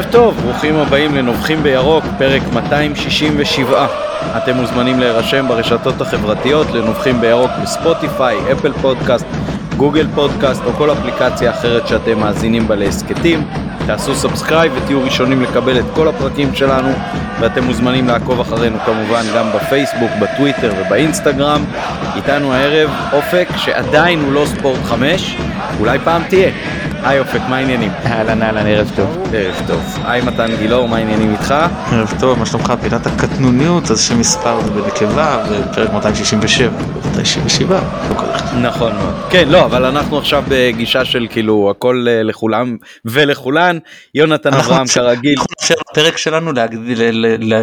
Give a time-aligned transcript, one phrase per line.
[0.00, 3.86] ערב טוב, ברוכים הבאים לנובחים בירוק, פרק 267.
[4.36, 9.26] אתם מוזמנים להירשם ברשתות החברתיות לנובחים בירוק בספוטיפיי, אפל פודקאסט,
[9.76, 13.44] גוגל פודקאסט או כל אפליקציה אחרת שאתם מאזינים בה להסכתים.
[13.86, 16.88] תעשו subscribe ותהיו ראשונים לקבל את כל הפרקים שלנו
[17.40, 21.64] ואתם מוזמנים לעקוב אחרינו כמובן גם בפייסבוק, בטוויטר ובאינסטגרם.
[22.16, 25.36] איתנו הערב אופק שעדיין הוא לא ספורט 5,
[25.80, 26.50] אולי פעם תהיה.
[27.02, 27.90] היי אופק, מה העניינים?
[28.06, 29.22] אהלן אהלן ערב טוב.
[29.32, 29.98] ערב טוב.
[30.04, 31.54] היי מתן גילאור, מה העניינים איתך?
[31.92, 32.72] ערב טוב, מה שלומך?
[32.80, 38.54] פינת הקטנוניות, אז שמספר זה בנקבה, ופרק 267, 267, לא כל כך.
[38.54, 39.14] נכון מאוד.
[39.30, 43.78] כן, לא, אבל אנחנו עכשיו בגישה של כאילו הכל אה, לכולם ולכולן.
[44.14, 45.34] יונתן אברהם כרגיל.
[45.38, 46.52] אנחנו נאפשר לפרק שלנו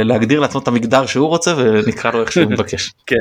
[0.03, 2.91] להגדיר לעצמו את המגדר שהוא רוצה ונקרא לו איך שהוא מבקש.
[3.07, 3.15] כן.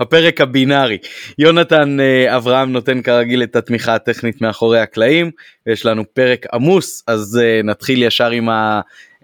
[0.00, 0.98] הפרק הבינארי.
[1.38, 5.30] יונתן אה, אברהם נותן כרגיל את התמיכה הטכנית מאחורי הקלעים.
[5.66, 8.48] יש לנו פרק עמוס, אז אה, נתחיל ישר עם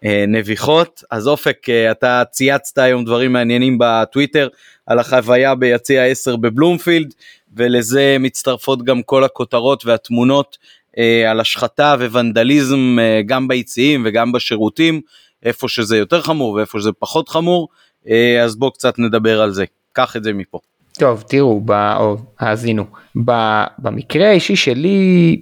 [0.03, 1.03] הנביחות.
[1.11, 4.49] אז אופק, אה, אתה צייצת היום דברים מעניינים בטוויטר
[4.87, 7.15] על החוויה ביציע 10 בבלומפילד,
[7.57, 10.59] ולזה מצטרפות גם כל הכותרות והתמונות
[10.99, 15.01] אה, על השחתה וונדליזם אה, גם ביציעים וגם בשירותים,
[15.43, 17.69] איפה שזה יותר חמור ואיפה שזה פחות חמור.
[18.09, 19.65] אה, אז בוא קצת נדבר על זה.
[19.99, 20.59] קח את זה מפה.
[20.99, 21.71] טוב תראו, ב...
[21.73, 22.85] או האזינו,
[23.25, 23.33] ב...
[23.79, 25.41] במקרה האישי שלי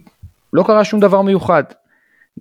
[0.53, 1.65] לא קרה שום דבר מיוחד.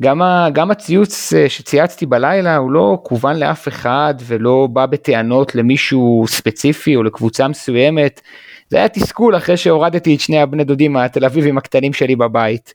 [0.02, 0.48] גם, ה...
[0.54, 6.96] גם הציוץ אה, שצייצתי בלילה הוא לא כוון לאף אחד ולא בא בטענות למישהו ספציפי
[6.96, 8.22] או לקבוצה מסוימת.
[8.70, 12.74] זה היה תסכול אחרי שהורדתי את שני הבני דודים התל אביבים הקטנים שלי בבית.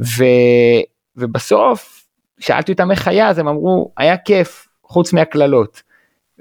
[0.00, 0.24] ו...
[1.16, 2.06] ובסוף
[2.40, 5.87] שאלתי אותם איך היה אז הם אמרו היה כיף חוץ מהקללות.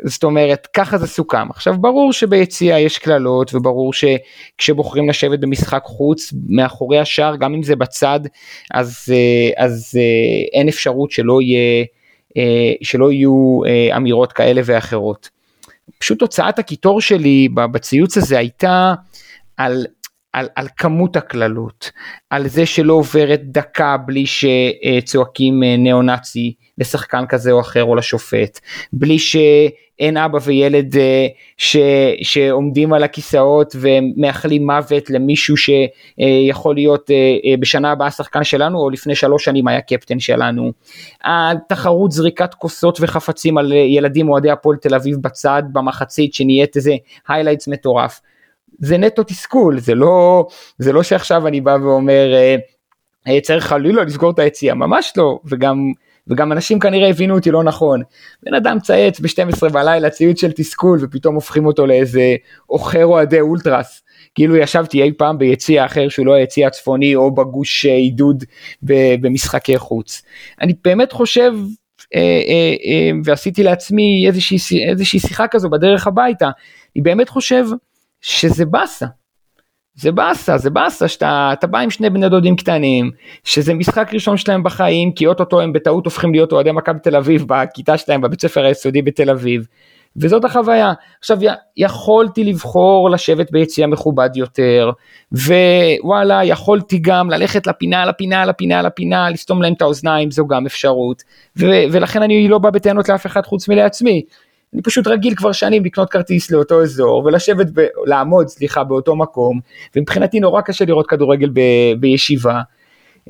[0.04, 6.34] זאת אומרת ככה זה סוכם עכשיו ברור שביציע יש קללות וברור שכשבוחרים לשבת במשחק חוץ
[6.50, 8.20] מאחורי השער גם אם זה בצד
[8.74, 11.86] אז אה, אז אה, אין אפשרות שלא יהיה
[12.38, 13.62] אה, שלא יהיו
[13.96, 15.30] אמירות כאלה ואחרות.
[16.00, 18.94] פשוט תוצאת הקיטור שלי בציוץ הזה הייתה
[19.58, 19.86] על
[20.38, 21.92] על, על כמות הקללות,
[22.30, 28.60] על זה שלא עוברת דקה בלי שצועקים אה, ניאו-נאצי לשחקן כזה או אחר או לשופט,
[28.94, 31.28] בלי שאין אבא וילד אה,
[31.58, 31.78] ש,
[32.22, 39.16] שעומדים על הכיסאות ומאחלים מוות למישהו שיכול להיות אה, בשנה הבאה שחקן שלנו או לפני
[39.16, 40.72] שלוש שנים היה קפטן שלנו.
[41.24, 46.96] התחרות זריקת כוסות וחפצים על ילדים אוהדי הפועל תל אביב בצד במחצית שנהיית איזה
[47.28, 48.22] highlights מטורף.
[48.80, 52.56] זה נטו תסכול, זה לא, זה לא שעכשיו אני בא ואומר אה,
[53.28, 55.92] אה, צריך חלילה לסגור את היציאה, ממש לא, וגם,
[56.28, 58.02] וגם אנשים כנראה הבינו אותי לא נכון.
[58.44, 62.36] בן אדם צייץ ב-12 בלילה ציוץ של תסכול ופתאום הופכים אותו לאיזה
[62.66, 64.04] עוכר אוהדי אולטרס.
[64.36, 68.44] כאילו ישבתי אי פעם ביציע אחר שהוא לא היציע הצפוני או בגוש אה, עידוד
[69.22, 70.22] במשחקי חוץ.
[70.62, 71.54] אני באמת חושב
[73.24, 74.58] ועשיתי לעצמי איזושהי,
[74.90, 76.50] איזושהי שיחה כזו בדרך הביתה,
[76.96, 77.66] אני באמת חושב
[78.28, 79.06] שזה באסה.
[79.96, 83.12] זה באסה, זה באסה שאתה אתה בא עם שני בני דודים קטנים,
[83.44, 87.46] שזה משחק ראשון שלהם בחיים, כי אוטוטו הם בטעות הופכים להיות אוהדי מכבי תל אביב
[87.48, 89.68] בכיתה שלהם בבית ספר היסודי בתל אביב,
[90.18, 90.94] וזאת החוויה.
[91.20, 91.38] עכשיו
[91.78, 94.92] יכולתי לבחור לשבת ביציע מכובד יותר,
[95.32, 101.24] ווואלה יכולתי גם ללכת לפינה, לפינה, לפינה, לפינה, לסתום להם את האוזניים, זו גם אפשרות,
[101.60, 104.22] ו- ולכן אני לא בא בטענות לאף אחד חוץ מלעצמי.
[104.78, 109.60] אני פשוט רגיל כבר שנים לקנות כרטיס לאותו אזור ולשבת, ב, לעמוד סליחה באותו מקום
[109.96, 111.60] ומבחינתי נורא קשה לראות כדורגל ב,
[112.00, 112.62] בישיבה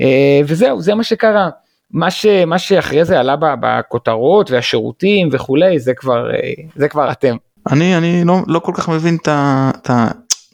[0.01, 1.49] אה, וזהו זה מה שקרה.
[1.91, 7.35] מה, ש, מה שאחרי זה עלה בכותרות והשירותים וכולי זה כבר אה, זה כבר אתם.
[7.71, 9.27] אני אני לא לא כל כך מבין את
[9.89, 10.07] ה...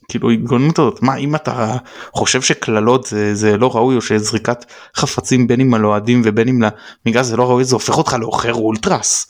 [0.10, 1.78] כאילו התגוננות הזאת מה אם אתה
[2.12, 4.66] חושב שקללות זה זה לא ראוי או שזריקת
[4.96, 6.60] חפצים בין אם על אוהדים ובין אם
[7.06, 9.28] למגרש זה לא ראוי זה הופך אותך לעוכר אולטרס.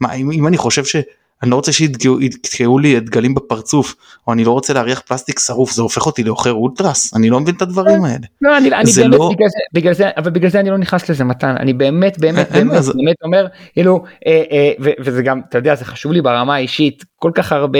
[0.00, 1.06] מה אם, אם אני חושב שאני
[1.50, 3.94] לא רוצה שיתקעו לי דגלים בפרצוף
[4.26, 7.54] או אני לא רוצה להריח פלסטיק שרוף זה הופך אותי לעוכר אולטרס אני לא מבין
[7.54, 8.26] את הדברים האלה.
[8.42, 11.08] לא, אני, אני באמת לא- בגלל, זה, בגלל זה אבל בגלל זה אני לא נכנס
[11.10, 15.40] לזה מתן אני באמת באמת באמת, זה- באמת אומר כאילו אה, אה, ו, וזה גם
[15.48, 17.78] אתה יודע זה חשוב לי ברמה האישית כל כך הרבה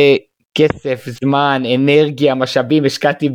[0.54, 3.28] כסף זמן אנרגיה משאבים השקעתי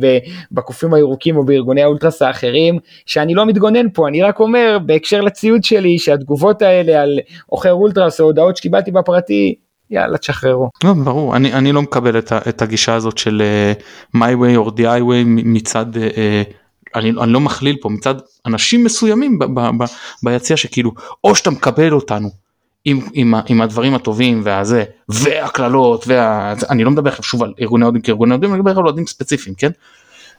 [0.52, 5.64] בקופים הירוקים או בארגוני האולטרס האחרים שאני לא מתגונן פה אני רק אומר בהקשר לציוד
[5.64, 9.54] שלי שהתגובות האלה על עוכר אולטרס או הודעות שקיבלתי בפרטי
[9.90, 10.68] יאללה תשחררו.
[10.84, 14.70] לא, ברור אני אני לא מקבל את, את הגישה הזאת של uh, my way or
[14.70, 15.98] the highway מצד uh,
[16.94, 18.14] אני, אני לא מכליל פה מצד
[18.46, 19.38] אנשים מסוימים
[20.22, 20.92] ביציע שכאילו
[21.24, 22.43] או שאתה מקבל אותנו
[22.84, 28.02] עם, עם, עם הדברים הטובים והזה והקללות ואני לא מדבר עכשיו שוב על ארגוני אוהדים
[28.02, 29.70] כארגוני אוהדים אני מדבר על אוהדים ספציפיים כן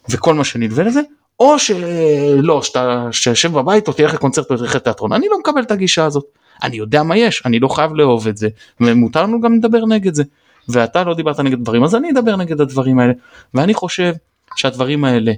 [0.09, 1.01] וכל מה שנלווה לזה
[1.39, 5.71] או שלא, שאתה יושב בבית או תלך לקונצרט או תלך לתיאטרון, אני לא מקבל את
[5.71, 6.25] הגישה הזאת.
[6.63, 8.50] אני יודע מה יש, אני לא חייב לאהוב את זה,
[8.81, 10.24] ומותר לנו גם לדבר נגד זה.
[10.69, 13.13] ואתה לא דיברת נגד דברים, אז אני אדבר נגד הדברים האלה.
[13.53, 14.13] ואני חושב
[14.56, 15.31] שהדברים האלה,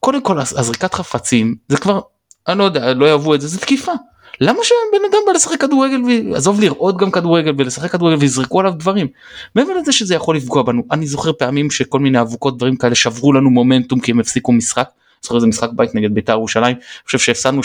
[0.00, 2.00] קודם כל הזריקת חפצים, זה כבר,
[2.48, 3.92] אני לא יודע, לא יאהבו את זה, זה תקיפה.
[4.40, 9.06] למה שבן אדם בא לשחק כדורגל ועזוב לראות גם כדורגל ולשחק כדורגל ויזרקו עליו דברים.
[9.54, 13.32] מעבר לזה שזה יכול לפגוע בנו אני זוכר פעמים שכל מיני אבוקות דברים כאלה שברו
[13.32, 14.88] לנו מומנטום כי הם הפסיקו משחק.
[15.22, 17.64] זוכר איזה משחק בית נגד בית"ר ירושלים אני חושב שהפסדנו 2-1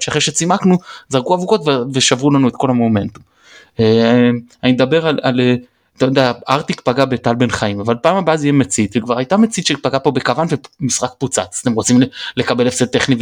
[0.00, 0.78] שאחרי שצימקנו
[1.08, 1.60] זרקו אבוקות
[1.94, 3.22] ושברו לנו את כל המומנטום.
[3.80, 4.30] אה,
[4.62, 5.40] אני מדבר על, על
[5.96, 9.36] אתה יודע ארטיק פגע בטל בן חיים אבל פעם הבאה זה יהיה מצית וכבר הייתה
[9.36, 10.46] מצית שפגע פה בקוון
[10.80, 12.00] ומשחק פוצץ אתם רוצים
[12.36, 13.16] לקבל הפסד טכני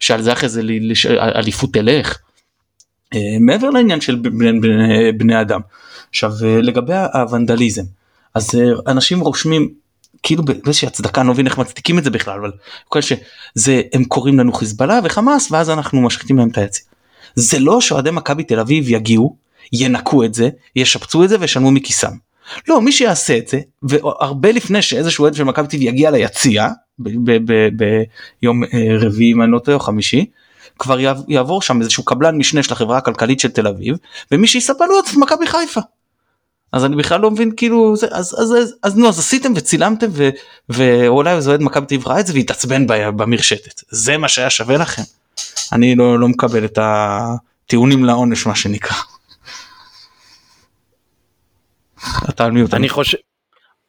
[0.00, 0.62] ושעל זה אחרי זה
[1.10, 2.18] אליפות תלך.
[3.14, 5.60] אה, מעבר לעניין של בני, בני, בני אדם.
[6.10, 7.82] עכשיו אה, לגבי הוונדליזם
[8.34, 9.68] אז אה, אנשים רושמים
[10.22, 12.52] כאילו באיזושהי הצדקה אני לא מבין איך מצדיקים את זה בכלל אבל
[12.88, 16.84] כל שזה הם קוראים לנו חיזבאללה וחמאס ואז אנחנו משחיתים להם את היציע.
[17.34, 19.36] זה לא שאוהדי מכבי תל אביב יגיעו
[19.72, 22.12] ינקו את זה ישפצו את זה וישלמו מכיסם.
[22.68, 26.68] לא מי שיעשה את זה והרבה לפני שאיזשהו אוהד של מכבי תל אביב יגיע ליציע
[26.98, 28.64] ביום
[29.00, 30.26] רביעי אם אני לא טועה או חמישי
[30.78, 30.98] כבר
[31.28, 33.96] יעבור שם איזשהו קבלן משנה של החברה הכלכלית של תל אביב
[34.32, 35.80] ומי שיספר לו את מכבי חיפה.
[36.72, 40.06] אז אני בכלל לא מבין כאילו זה, אז אז אז אז נו אז עשיתם וצילמתם
[40.10, 40.28] ו,
[40.68, 44.76] ואולי איזה אוהד מכבי תל אביב ראה את זה והתעצבן במרשתת זה מה שהיה שווה
[44.76, 45.02] לכם.
[45.72, 48.96] אני לא, לא מקבל את הטיעונים לעונש מה שנקרא.
[52.72, 53.18] אני חושב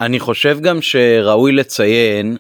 [0.02, 2.38] אני חושב גם שראוי לציין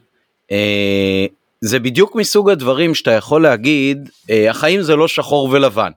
[0.51, 1.25] אה,
[1.61, 5.91] זה בדיוק מסוג הדברים שאתה יכול להגיד, אה, החיים זה לא שחור ולבן.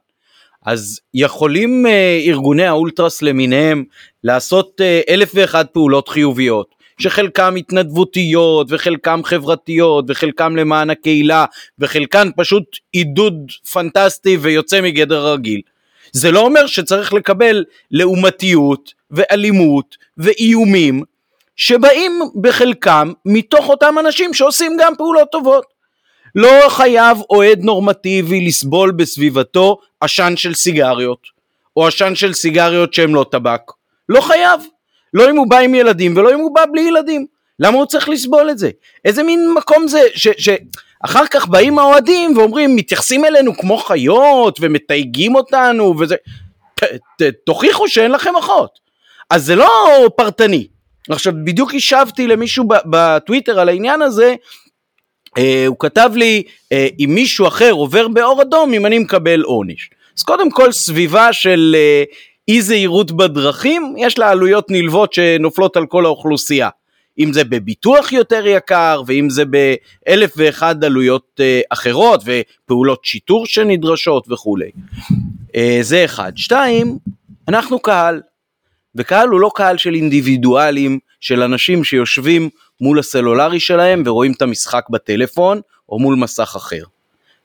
[0.66, 3.84] אז יכולים אה, ארגוני האולטרס למיניהם
[4.24, 11.44] לעשות אה, אלף ואחד פעולות חיוביות, שחלקם התנדבותיות וחלקם חברתיות וחלקם למען הקהילה
[11.78, 15.60] וחלקם פשוט עידוד פנטסטי ויוצא מגדר הרגיל.
[16.12, 21.02] זה לא אומר שצריך לקבל לעומתיות ואלימות ואיומים
[21.62, 25.64] שבאים בחלקם מתוך אותם אנשים שעושים גם פעולות טובות.
[26.34, 31.18] לא חייב אוהד נורמטיבי לסבול בסביבתו עשן של סיגריות,
[31.76, 33.60] או עשן של סיגריות שהם לא טבק.
[34.08, 34.60] לא חייב.
[35.14, 37.26] לא אם הוא בא עם ילדים ולא אם הוא בא בלי ילדים.
[37.58, 38.70] למה הוא צריך לסבול את זה?
[39.04, 40.28] איזה מין מקום זה ש...
[40.38, 40.48] ש...
[41.04, 46.16] אחר כך באים האוהדים ואומרים מתייחסים אלינו כמו חיות ומתייגים אותנו וזה
[46.74, 48.78] ת, ת, תוכיחו שאין לכם אחות
[49.30, 50.66] אז זה לא פרטני
[51.10, 54.34] עכשיו בדיוק השבתי למישהו בטוויטר על העניין הזה
[55.38, 59.90] אה, הוא כתב לי אה, אם מישהו אחר עובר באור אדום אם אני מקבל עונש.
[60.18, 62.04] אז קודם כל סביבה של אה,
[62.48, 66.68] אי זהירות בדרכים יש לה עלויות נלוות שנופלות על כל האוכלוסייה.
[67.18, 74.26] אם זה בביטוח יותר יקר ואם זה באלף ואחד עלויות אה, אחרות ופעולות שיטור שנדרשות
[74.30, 74.70] וכולי.
[75.56, 76.32] אה, זה אחד.
[76.36, 76.98] שתיים
[77.48, 78.20] אנחנו קהל
[78.94, 82.48] וקהל הוא לא קהל של אינדיבידואלים, של אנשים שיושבים
[82.80, 86.82] מול הסלולרי שלהם ורואים את המשחק בטלפון או מול מסך אחר.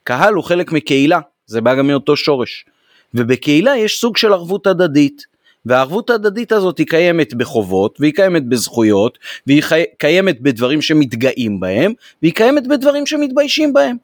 [0.03, 2.65] קהל הוא חלק מקהילה, זה בא גם מאותו שורש.
[3.13, 5.25] ובקהילה יש סוג של ערבות הדדית,
[5.65, 9.63] והערבות ההדדית הזאת היא קיימת בחובות, והיא קיימת בזכויות, והיא
[9.97, 13.95] קיימת בדברים שמתגאים בהם, והיא קיימת בדברים שמתביישים בהם.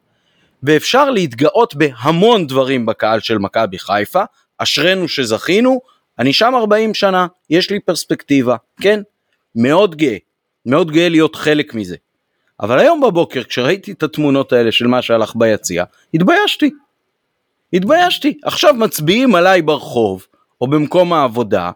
[0.63, 4.23] ואפשר להתגאות בהמון דברים בקהל של מכבי חיפה,
[4.57, 5.81] אשרינו שזכינו,
[6.19, 9.01] אני שם 40 שנה, יש לי פרספקטיבה, כן?
[9.55, 10.17] מאוד גאה,
[10.65, 11.95] מאוד גאה להיות חלק מזה.
[12.59, 16.71] אבל היום בבוקר כשראיתי את התמונות האלה של מה שהלך ביציע, התביישתי.
[17.73, 18.37] התביישתי.
[18.43, 20.27] עכשיו מצביעים עליי ברחוב,
[20.61, 21.71] או במקום העבודה,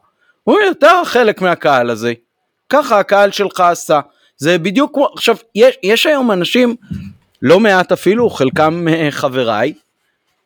[0.47, 2.13] אומרים אתה חלק מהקהל הזה,
[2.69, 3.99] ככה הקהל שלך עשה.
[4.37, 6.75] זה בדיוק כמו, עכשיו, יש, יש היום אנשים,
[7.41, 9.73] לא מעט אפילו, חלקם אה, חבריי,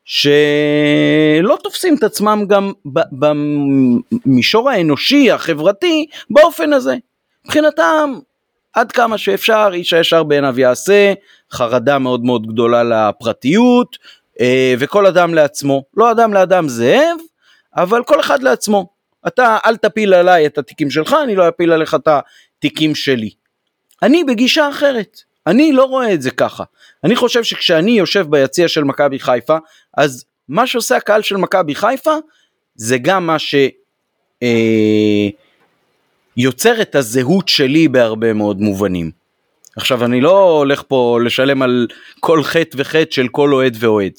[0.06, 2.72] שלא תופסים את עצמם גם
[3.12, 6.96] במישור האנושי, החברתי, באופן הזה.
[7.46, 8.14] מבחינתם,
[8.74, 11.14] עד כמה שאפשר, איש הישר בעיניו יעשה,
[11.52, 13.98] חרדה מאוד מאוד גדולה לפרטיות,
[14.42, 15.84] אה, וכל אדם לעצמו.
[15.98, 17.18] לא אדם לאדם זאב,
[17.76, 18.90] אבל כל אחד לעצמו.
[19.28, 23.30] אתה אל תפיל עליי את התיקים שלך, אני לא אפיל עליך את התיקים שלי.
[24.04, 25.22] אני בגישה אחרת.
[25.48, 26.64] אני לא רואה את זה ככה.
[27.04, 29.58] אני חושב שכשאני יושב ביציע של מכבי חיפה,
[29.98, 32.16] אז מה שעושה הקהל של מכבי חיפה,
[32.76, 33.38] זה גם מה
[36.38, 39.12] שיוצר אה, את הזהות שלי בהרבה מאוד מובנים.
[39.76, 41.88] עכשיו אני לא הולך פה לשלם על
[42.20, 44.12] כל חטא וחטא של כל אוהד ואוהד.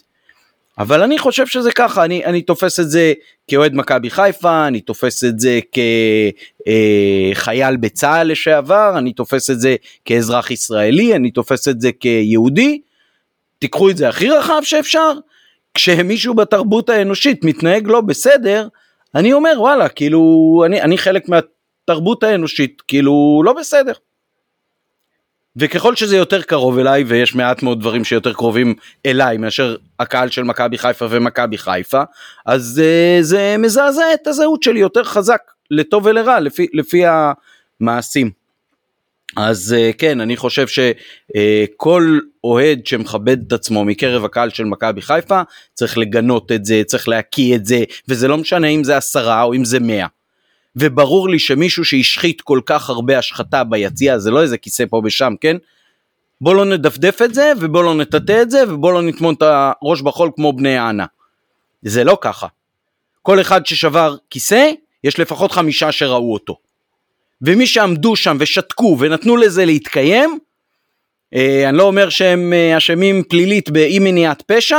[0.78, 3.12] אבל אני חושב שזה ככה, אני, אני תופס את זה
[3.48, 5.60] כאוהד מכבי חיפה, אני תופס את זה
[7.32, 12.80] כחייל אה, בצה"ל לשעבר, אני תופס את זה כאזרח ישראלי, אני תופס את זה כיהודי.
[13.58, 15.12] תיקחו את זה הכי רחב שאפשר,
[15.74, 18.68] כשמישהו בתרבות האנושית מתנהג לא בסדר,
[19.14, 23.92] אני אומר וואלה, כאילו, אני, אני חלק מהתרבות האנושית, כאילו, לא בסדר.
[25.56, 28.74] וככל שזה יותר קרוב אליי, ויש מעט מאוד דברים שיותר קרובים
[29.06, 32.02] אליי מאשר הקהל של מכבי חיפה ומכבי חיפה,
[32.46, 37.02] אז uh, זה מזעזע את הזהות שלי יותר חזק, לטוב ולרע, לפי, לפי
[37.80, 38.41] המעשים.
[39.36, 45.02] אז uh, כן, אני חושב שכל uh, אוהד שמכבד את עצמו מקרב הקהל של מכבי
[45.02, 45.42] חיפה,
[45.74, 49.54] צריך לגנות את זה, צריך להקיא את זה, וזה לא משנה אם זה עשרה או
[49.54, 50.06] אם זה מאה.
[50.76, 55.34] וברור לי שמישהו שהשחית כל כך הרבה השחתה ביציע, זה לא איזה כיסא פה ושם,
[55.40, 55.56] כן?
[56.40, 60.02] בוא לא נדפדף את זה, ובוא לא נטאטא את זה, ובוא לא נטמון את הראש
[60.02, 61.06] בחול כמו בני יענה.
[61.82, 62.46] זה לא ככה.
[63.22, 64.70] כל אחד ששבר כיסא,
[65.04, 66.56] יש לפחות חמישה שראו אותו.
[67.42, 70.38] ומי שעמדו שם ושתקו ונתנו לזה להתקיים,
[71.34, 74.78] אה, אני לא אומר שהם אה, אשמים פלילית באי מניעת פשע,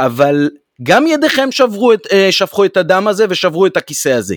[0.00, 0.50] אבל
[0.82, 4.36] גם ידיכם שברו את, אה, שפכו את הדם הזה ושברו את הכיסא הזה.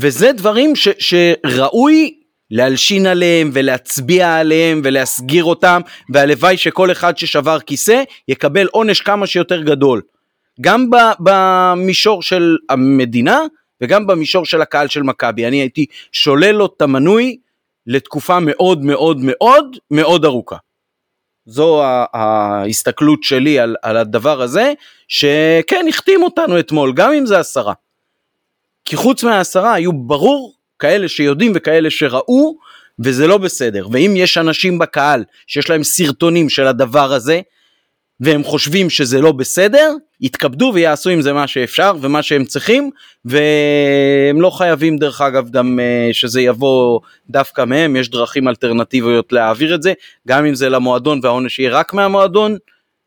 [0.00, 2.14] וזה דברים ש, שראוי
[2.50, 5.80] להלשין עליהם ולהצביע עליהם ולהסגיר אותם
[6.10, 10.02] והלוואי שכל אחד ששבר כיסא יקבל עונש כמה שיותר גדול.
[10.60, 10.90] גם
[11.20, 13.40] במישור של המדינה
[13.82, 15.46] וגם במישור של הקהל של מכבי.
[15.46, 17.36] אני הייתי שולל לו את המנוי
[17.86, 20.56] לתקופה מאוד מאוד מאוד מאוד ארוכה.
[21.46, 24.72] זו ההסתכלות שלי על, על הדבר הזה,
[25.08, 27.72] שכן החתים אותנו אתמול, גם אם זה עשרה.
[28.84, 32.56] כי חוץ מהעשרה היו ברור כאלה שיודעים וכאלה שראו,
[33.04, 33.86] וזה לא בסדר.
[33.92, 37.40] ואם יש אנשים בקהל שיש להם סרטונים של הדבר הזה,
[38.22, 42.90] והם חושבים שזה לא בסדר, יתכבדו ויעשו עם זה מה שאפשר ומה שהם צריכים,
[43.24, 47.00] והם לא חייבים דרך אגב גם אה, שזה יבוא
[47.30, 49.92] דווקא מהם, יש דרכים אלטרנטיביות להעביר את זה,
[50.28, 52.56] גם אם זה למועדון והעונש יהיה רק מהמועדון,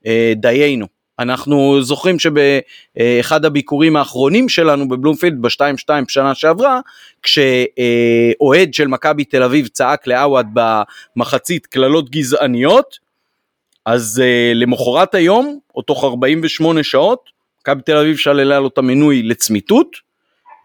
[0.05, 0.87] אה, דיינו.
[1.19, 6.79] אנחנו זוכרים שבאחד הביקורים האחרונים שלנו בבלומפילד ב-2-2 שנה שעברה,
[7.23, 13.04] כשאוהד של מכבי תל אביב צעק לעווד במחצית קללות גזעניות,
[13.85, 17.29] אז uh, למחרת היום, או תוך 48 שעות,
[17.61, 19.87] מכבי תל אביב שללה לו את המינוי לצמיתות,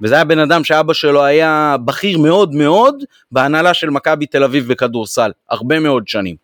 [0.03, 2.95] וזה היה בן אדם שאבא שלו היה בכיר מאוד מאוד
[3.33, 6.37] בהנהלה של מכבי תל אביב בכדורסל, הרבה מאוד שנים.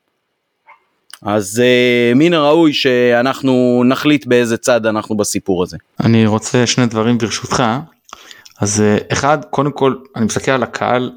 [1.23, 5.77] אז uh, מן הראוי שאנחנו נחליט באיזה צד אנחנו בסיפור הזה.
[6.01, 7.63] אני רוצה שני דברים ברשותך.
[8.61, 11.13] אז uh, אחד, קודם כל, אני מסתכל על הקהל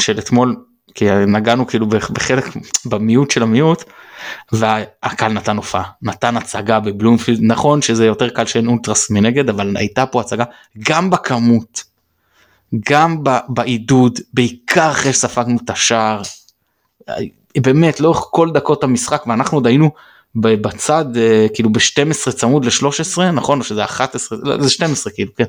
[0.00, 0.56] של אתמול,
[0.96, 2.44] כי נגענו כאילו בחלק,
[2.86, 3.84] במיעוט של המיעוט,
[4.52, 10.06] והקהל נתן הופעה, נתן הצגה בבלומפילד, נכון שזה יותר קל שאין אולטרס מנגד, אבל הייתה
[10.06, 10.44] פה הצגה
[10.78, 11.84] גם בכמות,
[12.90, 16.22] גם בעידוד, בעיקר אחרי שספגנו את השער,
[17.56, 19.90] באמת לאורך כל דקות המשחק ואנחנו עוד היינו
[20.34, 23.58] בצד אה, כאילו ב-12 צמוד ל-13 נכון?
[23.58, 25.44] או שזה 11 לא, זה 12 כאילו כן.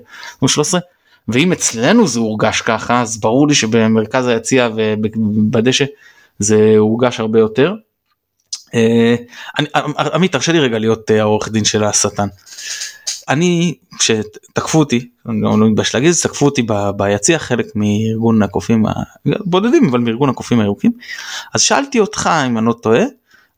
[0.48, 0.80] 13
[1.28, 5.86] ואם אצלנו זה הורגש ככה אז ברור לי שבמרכז היציע ובדשא
[6.40, 7.74] זה הורגש הרבה יותר.
[8.74, 9.16] אה,
[10.14, 12.28] עמית תרשה לי רגע להיות אה, העורך דין של השטן.
[13.30, 16.66] אני כשתקפו אותי אני לא מתבייש להגיד תקפו אותי
[16.98, 18.86] ביציע חלק מארגון הקופים
[19.26, 20.92] הבודדים אבל מארגון הקופים הירוקים
[21.54, 23.04] אז שאלתי אותך אם אני לא טועה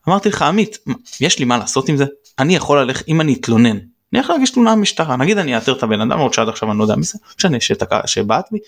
[0.08, 0.78] אמרתי לך עמית
[1.20, 2.04] יש לי מה לעשות עם זה
[2.38, 3.78] אני יכול ללכת אם אני אתלונן
[4.12, 6.78] אני יכול להגיש תלונה במשטרה נגיד אני אאתר את הבן אדם עוד שעד עכשיו אני
[6.78, 7.56] לא יודע מי זה משנה
[8.06, 8.58] שבעט בי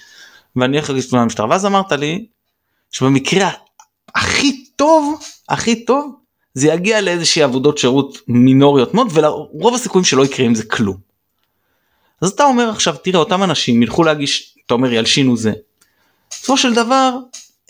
[0.57, 2.27] ואני הולך להגיש תלונה במשטרה ואז אמרת לי
[2.91, 3.51] שבמקרה
[4.15, 6.17] הכי טוב הכי טוב
[6.55, 10.97] זה יגיע לאיזושהי עבודות שירות מינוריות מאוד ולרוב הסיכויים שלא יקרה עם זה כלום.
[12.23, 15.53] אז אתה אומר עכשיו תראה אותם אנשים ילכו להגיש אתה אומר ילשינו זה.
[16.31, 17.17] בסופו של דבר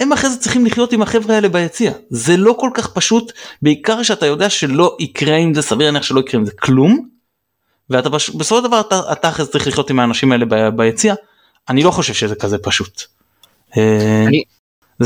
[0.01, 4.03] הם אחרי זה צריכים לחיות עם החבר'ה האלה ביציע זה לא כל כך פשוט בעיקר
[4.03, 7.12] שאתה יודע שלא יקרה עם זה סביר להניח שלא יקרה עם זה כלום.
[7.91, 11.15] ואתה בסופו של דבר אתה, אתה אחרי זה צריך לחיות עם האנשים האלה ב, ביציע
[11.69, 13.03] אני לא חושב שזה כזה פשוט.
[13.77, 14.43] אה, אני,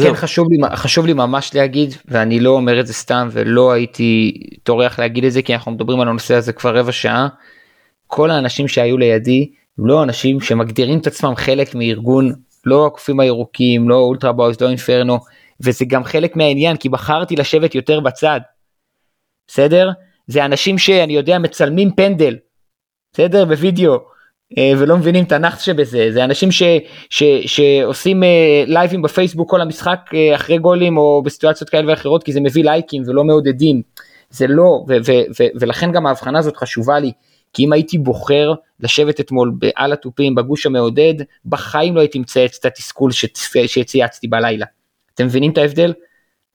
[0.03, 4.41] כן חשוב לי חשוב לי ממש להגיד ואני לא אומר את זה סתם ולא הייתי
[4.63, 7.29] טורח להגיד את זה כי אנחנו מדברים על הנושא הזה כבר רבע שעה.
[8.07, 12.33] כל האנשים שהיו לידי לא אנשים שמגדירים את עצמם חלק מארגון
[12.67, 15.19] לא הקופים הירוקים לא אולטרה באוס לא אינפרנו
[15.61, 18.41] וזה גם חלק מהעניין כי בחרתי לשבת יותר בצד.
[19.49, 19.91] בסדר?
[20.27, 22.37] זה אנשים שאני יודע מצלמים פנדל.
[23.17, 23.45] בסדר?
[23.45, 23.99] בווידאו.
[24.59, 26.63] אה, ולא מבינים את הנאחס שבזה זה אנשים ש,
[27.11, 32.33] ש, שעושים אה, לייבים בפייסבוק כל המשחק אה, אחרי גולים או בסיטואציות כאלה ואחרות כי
[32.33, 33.83] זה מביא לייקים ולא מעודדים
[34.31, 37.13] זה לא ו, ו, ו, ולכן גם ההבחנה הזאת חשובה לי
[37.53, 41.15] כי אם הייתי בוחר לשבת אתמול על התופים בגוש המעודד
[41.47, 43.11] בחיים לא הייתי מצייץ את התסכול
[43.67, 44.67] שצייצתי בלילה.
[45.15, 45.93] אתם מבינים את ההבדל?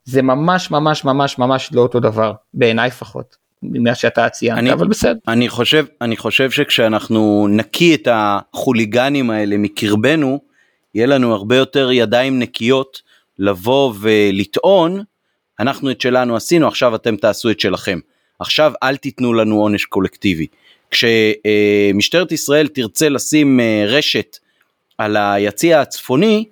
[0.03, 4.87] זה ממש ממש ממש ממש לא אותו דבר בעיניי לפחות ממה שאתה ציינת אני- אבל
[4.87, 5.19] בסדר.
[5.27, 10.39] אני חושב אני חושב שכשאנחנו נקיא את החוליגנים האלה מקרבנו
[10.95, 13.01] יהיה לנו הרבה יותר ידיים נקיות
[13.39, 15.03] לבוא ולטעון
[15.59, 17.99] אנחנו את שלנו עשינו עכשיו אתם תעשו את שלכם.
[18.39, 20.47] עכשיו אל תיתנו לנו עונש קולקטיבי.
[20.91, 24.37] כשמשטרת ישראל תרצה לשים אה, רשת
[24.97, 26.45] על היציע הצפוני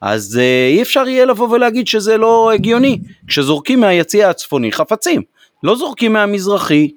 [0.00, 2.98] אז אה, אי אפשר יהיה לבוא ולהגיד שזה לא הגיוני.
[3.26, 5.22] כשזורקים מהיציע הצפוני חפצים
[5.62, 6.90] לא זורקים מהמזרחי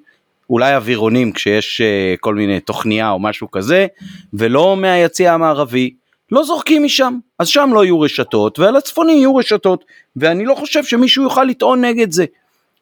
[0.50, 3.86] אולי אווירונים כשיש uh, כל מיני תוכניה או משהו כזה,
[4.34, 5.94] ולא מהיציע המערבי,
[6.32, 9.84] לא זורקים משם, אז שם לא יהיו רשתות, ועל הצפוני יהיו רשתות,
[10.16, 12.24] ואני לא חושב שמישהו יוכל לטעון נגד זה.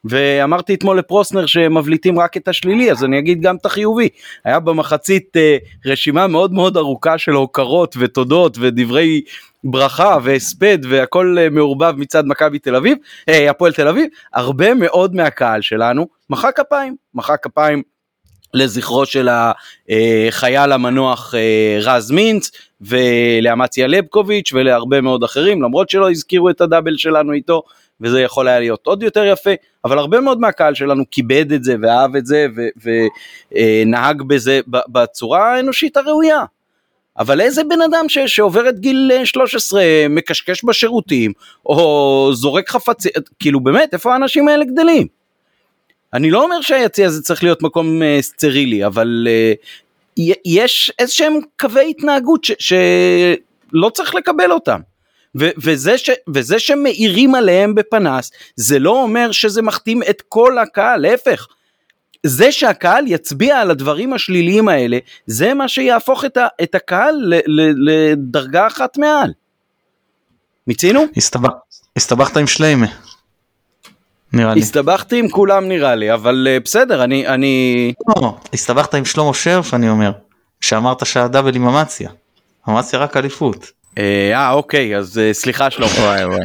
[0.05, 4.09] ואמרתי אתמול לפרוסנר שמבליטים רק את השלילי, אז אני אגיד גם את החיובי.
[4.45, 9.21] היה במחצית uh, רשימה מאוד מאוד ארוכה של הוקרות ותודות ודברי
[9.65, 12.97] ברכה והספד והכל uh, מעורבב מצד מכבי תל אביב,
[13.29, 17.83] uh, הפועל תל אביב, הרבה מאוד מהקהל שלנו מחא כפיים, מחא כפיים
[18.55, 26.49] לזכרו של החייל המנוח אה, רז מינץ ולאמציה לבקוביץ' ולהרבה מאוד אחרים למרות שלא הזכירו
[26.49, 27.63] את הדאבל שלנו איתו
[28.01, 29.49] וזה יכול היה להיות עוד יותר יפה
[29.85, 32.47] אבל הרבה מאוד מהקהל שלנו כיבד את זה ואהב את זה
[33.51, 36.43] ונהג בזה בצורה האנושית הראויה.
[37.19, 41.33] אבל איזה בן אדם ש, שעובר את גיל אה, 13 מקשקש בשירותים
[41.65, 45.07] או זורק חפצים כאילו באמת איפה האנשים האלה גדלים?
[46.13, 49.53] אני לא אומר שהיציע הזה צריך להיות מקום אה, סטרילי, אבל אה,
[50.45, 54.79] יש איזה שהם קווי התנהגות ש- שלא צריך לקבל אותם.
[55.39, 61.01] ו- וזה, ש- וזה שמאירים עליהם בפנס, זה לא אומר שזה מכתים את כל הקהל,
[61.01, 61.47] להפך.
[62.27, 67.35] זה שהקהל יצביע על הדברים השליליים האלה, זה מה שיהפוך את, ה- את הקהל ל-
[67.47, 69.31] ל- לדרגה אחת מעל.
[70.67, 71.03] מיצינו?
[71.17, 71.53] הסתבך-
[71.95, 72.87] הסתבכת עם שליימה.
[74.33, 74.59] נראה לי.
[74.59, 79.73] הסתבכתי עם כולם נראה לי, אבל אה, בסדר, אני, אני, לא, הסתבכת עם שלמה שרף
[79.73, 80.11] אני אומר.
[80.61, 82.09] שאמרת שהדאבל עם אמציה.
[82.69, 83.71] אמציה רק אליפות.
[83.97, 85.87] אה, אה, אוקיי, אז אה, סליחה שלמה.
[85.99, 86.39] וואי וואי.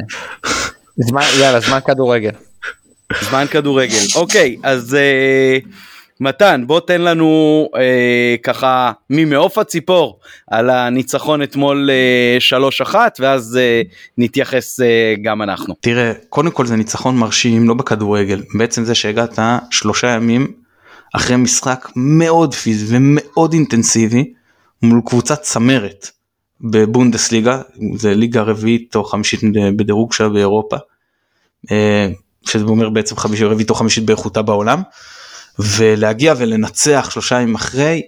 [0.96, 2.30] זמן, יאללה זמן כדורגל.
[3.20, 4.06] זמן כדורגל.
[4.16, 5.58] אוקיי, אז אה,
[6.20, 10.20] מתן, בוא תן לנו אה, ככה ממעוף הציפור
[10.50, 12.38] על הניצחון אתמול אה,
[12.90, 13.82] 3-1, ואז אה,
[14.18, 15.74] נתייחס אה, גם אנחנו.
[15.80, 18.42] תראה, קודם כל זה ניצחון מרשים, לא בכדורגל.
[18.58, 19.38] בעצם זה שהגעת
[19.70, 20.52] שלושה ימים
[21.16, 24.32] אחרי משחק מאוד פיזי ומאוד אינטנסיבי
[24.82, 26.10] מול קבוצת צמרת
[26.60, 27.62] בבונדסליגה,
[27.96, 29.40] זה ליגה רביעית או חמישית
[29.76, 30.76] בדירוג שלה באירופה.
[32.46, 34.82] שזה אומר בעצם חמישית רביעית או חמישית באיכותה בעולם.
[35.58, 38.02] ולהגיע ולנצח שלושה ימים אחרי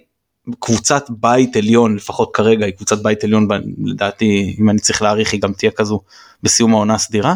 [0.59, 3.47] קבוצת בית עליון לפחות כרגע היא קבוצת בית עליון
[3.85, 6.01] לדעתי אם אני צריך להעריך היא גם תהיה כזו
[6.43, 7.35] בסיום העונה הסדירה.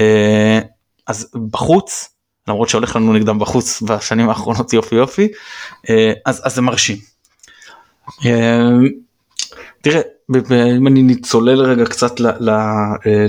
[0.00, 0.60] אה,
[1.06, 2.08] אז בחוץ
[2.48, 5.28] למרות שהולך לנו נגדם בחוץ בשנים האחרונות יופי יופי
[5.90, 6.96] אה, אז, אז זה מרשים.
[8.26, 8.70] אה,
[9.80, 10.00] תראה
[10.76, 12.12] אם אני צולל רגע קצת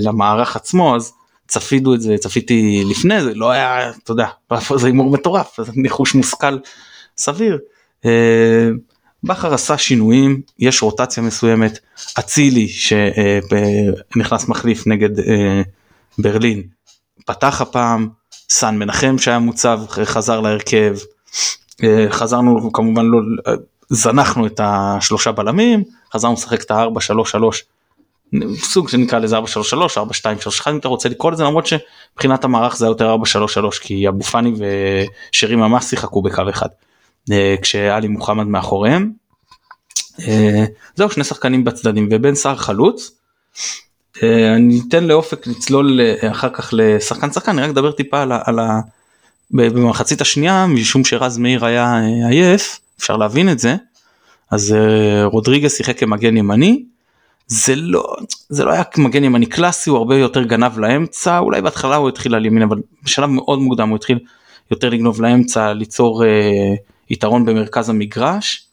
[0.00, 1.12] למערך עצמו אז
[1.52, 4.26] צפינו את זה צפיתי לפני זה לא היה אתה יודע
[4.80, 6.58] זה הימור מטורף ניחוש מושכל
[7.18, 7.58] סביר.
[8.04, 8.68] אה,
[9.24, 11.78] בכר עשה שינויים יש רוטציה מסוימת
[12.18, 15.62] אצילי שנכנס מחליף נגד אה,
[16.18, 16.62] ברלין
[17.26, 18.08] פתח הפעם
[18.50, 20.96] סן מנחם שהיה מוצב חזר להרכב
[21.84, 23.20] אה, חזרנו כמובן לא
[23.88, 25.84] זנחנו את השלושה בלמים
[26.14, 27.64] חזרנו לשחק את הארבע שלוש שלוש
[28.56, 32.90] סוג שנקרא לזה 433 4231 אם אתה רוצה לקרוא לזה למרות שמבחינת המערך זה היה
[32.90, 34.52] יותר 433 כי אבו פאני
[35.32, 36.68] ושירי ממש שיחקו בקו אחד
[37.30, 39.12] אה, כשעלי מוחמד מאחוריהם.
[40.28, 40.64] אה,
[40.94, 43.10] זהו שני שחקנים בצדדים ובן סער חלוץ.
[44.22, 48.38] אה, אני אתן לאופק לצלול אחר כך לשחקן שחקן אני רק אדבר טיפה על ה...
[48.44, 48.80] על ה...
[49.50, 53.76] במחצית השנייה משום שרז מאיר היה עייף אפשר להבין את זה
[54.50, 54.74] אז
[55.24, 56.84] רודריגס שיחק כמגן ימני
[57.52, 58.16] זה לא
[58.48, 62.34] זה לא היה מגן ימני קלאסי הוא הרבה יותר גנב לאמצע אולי בהתחלה הוא התחיל
[62.34, 64.18] על ימין אבל בשלב מאוד מוקדם הוא התחיל
[64.70, 66.74] יותר לגנוב לאמצע ליצור אה,
[67.10, 68.66] יתרון במרכז המגרש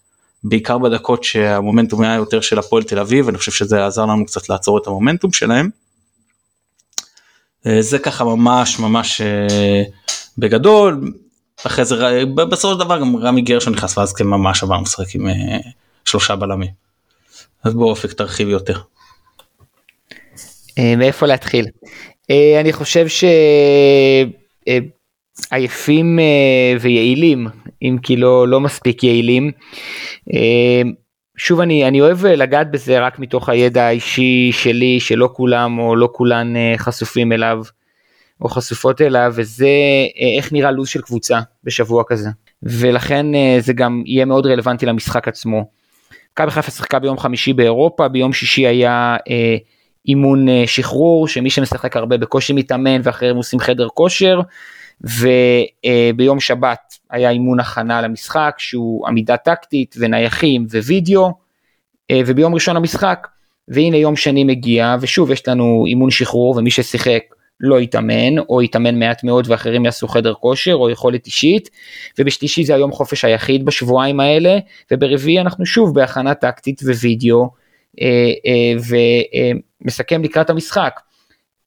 [0.44, 4.50] בעיקר בדקות שהמומנטום היה יותר של הפועל תל אביב אני חושב שזה עזר לנו קצת
[4.50, 5.70] לעצור את המומנטום שלהם.
[7.68, 9.84] אה, זה ככה ממש ממש אה,
[10.38, 11.14] בגדול
[11.66, 15.28] אחרי זה בסופו של דבר גם רמי גרשון נכנס ואז כן ממש עברנו לשחק עם
[15.28, 15.58] אה,
[16.06, 16.89] שלושה בלמים.
[17.64, 18.80] אז בוא אופק תרחיב יותר.
[20.80, 21.66] אה, מאיפה להתחיל?
[22.32, 23.06] אה, אני חושב
[25.52, 27.48] שעייפים אה, ויעילים,
[27.82, 29.52] אם כי לא, לא מספיק יעילים.
[31.38, 36.10] שוב אני, אני אוהב לגעת בזה רק מתוך הידע האישי שלי שלא כולם או לא
[36.12, 37.64] כולן חשופים אליו.
[38.42, 39.70] או חשופות אליו וזה
[40.38, 42.30] איך נראה לו"ז של קבוצה בשבוע כזה
[42.64, 43.26] ולכן
[43.60, 45.79] זה גם יהיה מאוד רלוונטי למשחק עצמו.
[46.40, 49.18] מכבי חיפה שיחקה ביום חמישי באירופה ביום שישי היה
[50.08, 54.42] אימון שחרור שמי שמשחק הרבה בקושי מתאמן ואחרים עושים חדר כושר
[55.02, 61.32] וביום שבת היה אימון הכנה למשחק שהוא עמידה טקטית ונייחים ווידאו
[62.14, 63.28] וביום ראשון המשחק
[63.68, 67.24] והנה יום שני מגיע ושוב יש לנו אימון שחרור ומי ששיחק
[67.60, 71.70] לא יתאמן או יתאמן מעט מאוד ואחרים יעשו חדר כושר או יכולת אישית
[72.20, 74.58] ובשלישי זה היום חופש היחיד בשבועיים האלה
[74.92, 77.50] וברביעי אנחנו שוב בהכנה טקטית ווידאו
[78.02, 78.98] אה, אה,
[79.82, 81.00] ומסכם לקראת המשחק.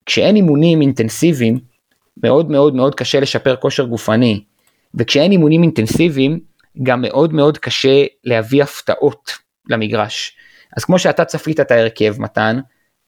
[0.06, 1.58] כשאין אימונים אינטנסיביים
[2.22, 4.40] מאוד מאוד מאוד קשה לשפר כושר גופני
[4.94, 6.40] וכשאין אימונים אינטנסיביים
[6.82, 9.32] גם מאוד מאוד קשה להביא הפתעות
[9.68, 10.36] למגרש.
[10.76, 12.60] אז כמו שאתה צפית את ההרכב מתן,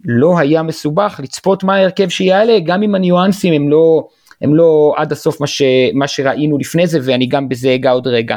[0.05, 4.09] לא היה מסובך לצפות מה ההרכב שיעלה, גם אם הניואנסים הם לא,
[4.41, 5.63] הם לא עד הסוף מה, ש,
[5.95, 8.37] מה שראינו לפני זה, ואני גם בזה אגע עוד רגע.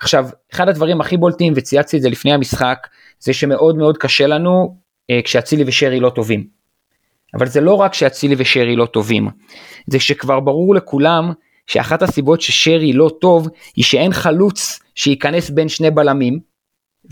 [0.00, 2.86] עכשיו, אחד הדברים הכי בולטים, וצייצתי את זה לפני המשחק,
[3.20, 4.76] זה שמאוד מאוד קשה לנו
[5.10, 6.46] אה, כשאצילי ושרי לא טובים.
[7.34, 9.28] אבל זה לא רק שאצילי ושרי לא טובים,
[9.86, 11.32] זה שכבר ברור לכולם
[11.66, 16.40] שאחת הסיבות ששרי לא טוב, היא שאין חלוץ שייכנס בין שני בלמים,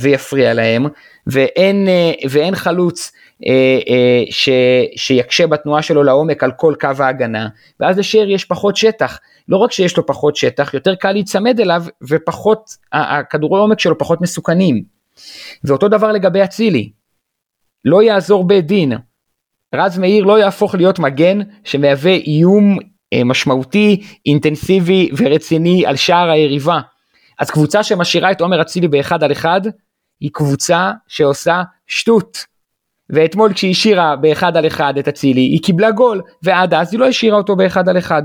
[0.01, 0.87] ויפריע להם,
[1.27, 3.13] ואין, אה, ואין חלוץ
[3.47, 4.49] אה, אה, ש,
[4.97, 7.49] שיקשה בתנועה שלו לעומק על כל קו ההגנה,
[7.81, 9.19] ואז לשרי יש פחות שטח.
[9.49, 14.21] לא רק שיש לו פחות שטח, יותר קל להיצמד אליו, ופחות, הכדורי עומק שלו פחות
[14.21, 14.83] מסוכנים.
[15.65, 16.91] ואותו דבר לגבי אצילי.
[17.85, 18.93] לא יעזור בית דין.
[19.75, 22.79] רז מאיר לא יהפוך להיות מגן שמהווה איום
[23.25, 26.81] משמעותי, אינטנסיבי ורציני על שער היריבה.
[27.39, 29.61] אז קבוצה שמשאירה את עומר אצילי באחד על אחד,
[30.21, 32.45] היא קבוצה שעושה שטות.
[33.11, 37.07] ואתמול כשהיא השאירה באחד על אחד את אצילי, היא קיבלה גול, ועד אז היא לא
[37.07, 38.23] השאירה אותו באחד על אחד.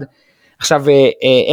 [0.60, 0.86] עכשיו,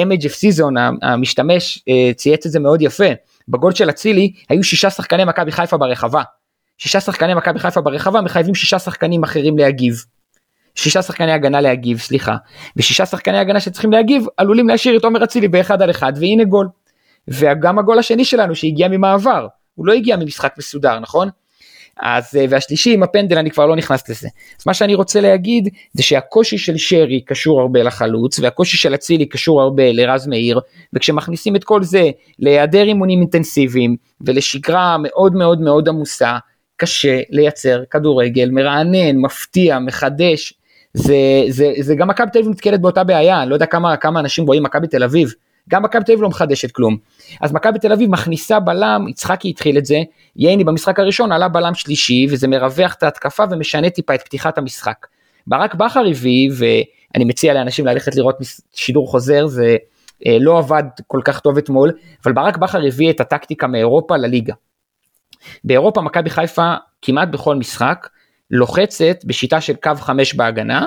[0.03, 3.05] אמג' אף סיזון, המשתמש, אה, צייץ את זה מאוד יפה.
[3.49, 6.23] בגול של אצילי היו שישה שחקני מכבי חיפה ברחבה.
[6.79, 9.95] שישה שחקני מכבי חיפה ברחבה מחייבים שישה שחקנים אחרים להגיב.
[10.75, 12.37] שישה שחקני הגנה להגיב, סליחה.
[12.77, 16.69] ושישה שחקני הגנה שצריכים להגיב עלולים להשאיר את עומר אצילי באחד על אחד, והנה גול.
[17.29, 21.29] וגם הגול השני שלנו שהגיע ממעבר, הוא לא הגיע ממשחק מסודר, נכון?
[22.01, 24.29] אז אה, והשלישי עם הפנדל אני כבר לא נכנס לזה.
[24.61, 29.27] אז מה שאני רוצה להגיד זה שהקושי של שרי קשור הרבה לחלוץ והקושי של אצילי
[29.27, 30.61] קשור הרבה לרז מאיר
[30.93, 36.39] וכשמכניסים את כל זה להיעדר אימונים אינטנסיביים ולשגרה מאוד מאוד מאוד עמוסה
[36.77, 40.55] קשה לייצר כדורגל מרענן, מפתיע, מחדש.
[40.95, 41.17] זה,
[41.49, 44.47] זה, זה גם מכבי תל אביב נתקלת באותה בעיה, אני לא יודע כמה, כמה אנשים
[44.47, 45.33] רואים מכבי תל אביב.
[45.69, 46.97] גם מכבי תל אביב לא מחדשת כלום.
[47.41, 49.99] אז מכבי תל אביב מכניסה בלם, יצחקי התחיל את זה,
[50.37, 55.07] ייני במשחק הראשון עלה בלם שלישי, וזה מרווח את ההתקפה ומשנה טיפה את פתיחת המשחק.
[55.47, 58.37] ברק בכר הביא, ואני מציע לאנשים ללכת לראות
[58.75, 59.77] שידור חוזר, זה
[60.27, 61.93] אה, לא עבד כל כך טוב אתמול,
[62.25, 64.55] אבל ברק בכר הביא את הטקטיקה מאירופה לליגה.
[65.65, 68.09] באירופה מכבי חיפה כמעט בכל משחק
[68.51, 70.87] לוחצת בשיטה של קו חמש בהגנה,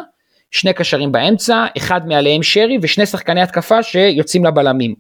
[0.56, 4.96] שני קשרים באמצע, אחד מעליהם שרי ושני שחקני התקפה שיוצאים לבלמים.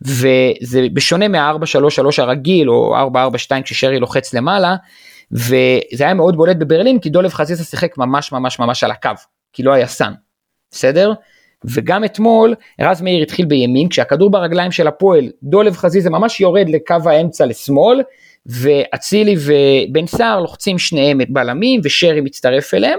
[0.00, 4.76] וזה בשונה מה-4-3-3 הרגיל או 4-4-2 כששרי לוחץ למעלה,
[5.32, 9.10] וזה היה מאוד בולט בברלין כי דולב חזיזה שיחק ממש ממש ממש על הקו,
[9.52, 10.12] כי לא היה סאן,
[10.70, 11.12] בסדר?
[11.64, 17.10] וגם אתמול רז מאיר התחיל בימין, כשהכדור ברגליים של הפועל, דולב חזיזה ממש יורד לקו
[17.10, 18.02] האמצע לשמאל,
[18.46, 22.98] ואצילי ובן סער לוחצים שניהם את בלמים ושרי מצטרף אליהם,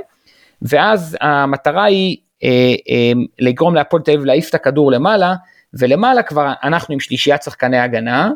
[0.61, 5.33] ואז המטרה היא אה, אה, לגרום להפועל תל אביב להעיף את הכדור למעלה,
[5.73, 8.31] ולמעלה כבר אנחנו עם שלישיית שחקני הגנה,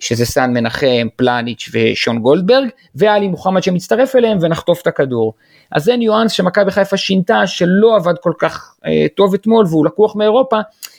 [0.00, 5.34] שזה סאן מנחם, פלניץ' ושון גולדברג, ואלי מוחמד שמצטרף אליהם ונחטוף את הכדור.
[5.72, 10.16] אז זה ניואנס שמכבי חיפה שינתה שלא עבד כל כך אה, טוב אתמול והוא לקוח
[10.16, 10.56] מאירופה,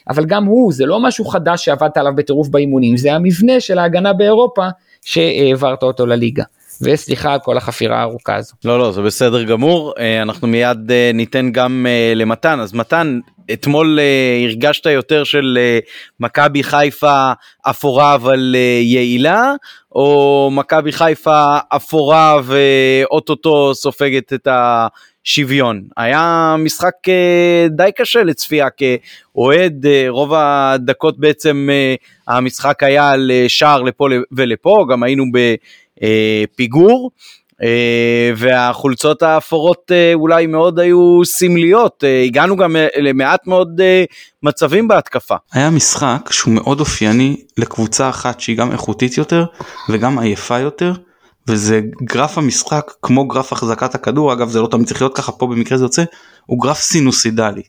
[0.10, 4.13] אבל גם הוא, זה לא משהו חדש שעבדת עליו בטירוף באימונים, זה המבנה של ההגנה
[4.13, 4.67] באירופה
[5.01, 6.43] שהעברת אותו לליגה.
[6.82, 8.54] וסליחה על כל החפירה הארוכה הזו.
[8.65, 9.94] לא לא זה בסדר גמור.
[10.00, 12.60] אה, אנחנו מיד אה, ניתן גם אה, למתן.
[12.60, 13.20] אז מתן
[13.54, 14.00] אתמול
[14.46, 15.58] הרגשת יותר של
[16.20, 17.32] מכבי חיפה
[17.70, 19.54] אפורה אבל יעילה
[19.92, 25.84] או מכבי חיפה אפורה ואו-טו-טו סופגת את השוויון?
[25.98, 26.94] היה משחק
[27.70, 31.70] די קשה לצפייה כאוהד רוב הדקות בעצם
[32.28, 34.86] המשחק היה על שער לפה ולפה.
[34.92, 35.56] גם היינו ב...
[36.03, 37.12] אה, פיגור.
[37.51, 37.62] Uh,
[38.38, 43.81] והחולצות האפורות uh, אולי מאוד היו סמליות, uh, הגענו גם למעט מאוד
[44.43, 45.35] מצבים בהתקפה.
[45.53, 49.45] היה משחק שהוא מאוד אופייני לקבוצה אחת שהיא גם איכותית יותר
[49.89, 50.93] וגם עייפה יותר,
[51.47, 55.47] וזה גרף המשחק כמו גרף החזקת הכדור אגב זה לא תמיד צריך להיות ככה פה
[55.47, 56.03] במקרה זה יוצא
[56.45, 57.63] הוא גרף סינוסידלי.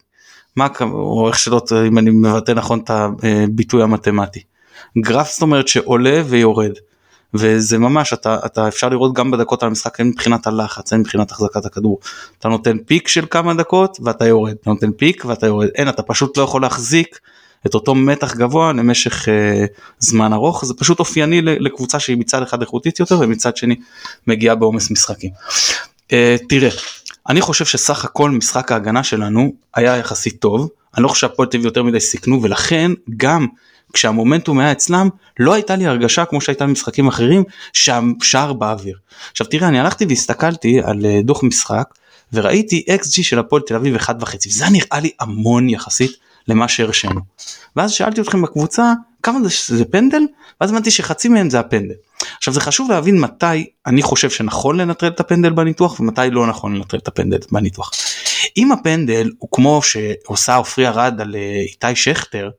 [0.57, 4.43] מה או איך שלא אם אני מבטא נכון את הביטוי המתמטי.
[4.99, 6.73] גרף זאת אומרת שעולה ויורד.
[7.35, 11.31] וזה ממש אתה אתה אפשר לראות גם בדקות על המשחק הן מבחינת הלחץ הן מבחינת
[11.31, 11.99] החזקת הכדור.
[12.39, 14.55] אתה נותן פיק של כמה דקות ואתה יורד.
[14.61, 15.69] אתה נותן פיק ואתה יורד.
[15.75, 17.19] אין אתה פשוט לא יכול להחזיק
[17.67, 19.65] את אותו מתח גבוה למשך אה,
[19.99, 20.65] זמן ארוך.
[20.65, 23.77] זה פשוט אופייני לקבוצה שהיא מצד אחד איכותית יותר ומצד שני
[24.27, 25.31] מגיעה בעומס משחקים.
[26.13, 26.71] אה, תראה
[27.29, 30.69] אני חושב שסך הכל משחק ההגנה שלנו היה יחסית טוב.
[30.97, 33.47] אני לא חושב שהפועל תל יותר מדי סיכנו ולכן גם
[33.93, 38.97] כשהמומנטום היה אצלם לא הייתה לי הרגשה כמו שהייתה במשחקים אחרים שהשער באוויר.
[39.31, 41.95] עכשיו תראה אני הלכתי והסתכלתי על אה, דוח משחק
[42.33, 46.13] וראיתי xg של הפועל תל אביב 1.5 זה נראה לי המון יחסית
[46.49, 47.21] למה שהרשינו.
[47.77, 50.23] ואז שאלתי אתכם בקבוצה כמה זה, זה פנדל
[50.61, 51.95] ואז הבנתי שחצי מהם זה הפנדל.
[52.37, 56.77] עכשיו זה חשוב להבין מתי אני חושב שנכון לנטרל את הפנדל בניתוח ומתי לא נכון
[56.77, 57.91] לנטרל את הפנדל בניתוח.
[58.57, 62.51] אם הפנדל הוא כמו שעושה עופרי ארד על אה, איתי שכטר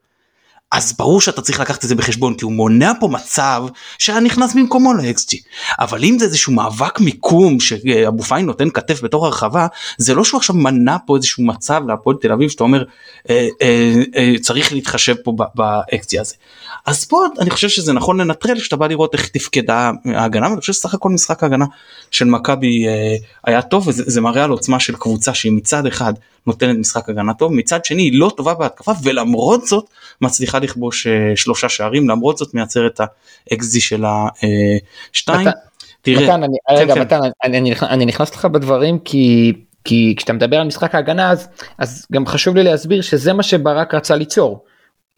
[0.71, 3.63] אז ברור שאתה צריך לקחת את זה בחשבון כי הוא מונע פה מצב
[3.97, 5.37] שהיה נכנס במקומו ל-XG
[5.79, 10.37] אבל אם זה איזשהו מאבק מיקום שאבו פיין נותן כתף בתוך הרחבה זה לא שהוא
[10.37, 12.83] עכשיו מנע פה איזשהו מצב להפועל תל אביב שאתה אומר
[13.29, 16.35] אה, אה, אה, צריך להתחשב פה ב-XG הזה.
[16.85, 20.73] אז פה אני חושב שזה נכון לנטרל כשאתה בא לראות איך תפקדה ההגנה ואני חושב
[20.73, 21.65] שסך הכל משחק ההגנה
[22.11, 26.13] של מכבי אה, היה טוב וזה מראה על עוצמה של קבוצה שהיא מצד אחד
[26.47, 29.85] נותנת משחק הגנה טוב מצד שני היא לא טובה בהתקפה ולמרות זאת
[30.21, 32.99] מצליחה לכבוש שלושה שערים למרות זאת מייצרת
[33.51, 34.03] האקזי של
[35.13, 35.47] השתיים.
[35.47, 35.51] אה,
[36.01, 37.01] תראה, מתן, אני, כן, רגע, כן.
[37.01, 41.47] מתן, אני, אני, אני נכנס לך בדברים כי כי כשאתה מדבר על משחק ההגנה אז,
[41.77, 44.65] אז גם חשוב לי להסביר שזה מה שברק רצה ליצור.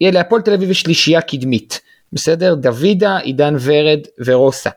[0.00, 1.80] יהיה להפועל תל אביב שלישייה קדמית
[2.12, 4.70] בסדר דוידה עידן ורד ורוסה.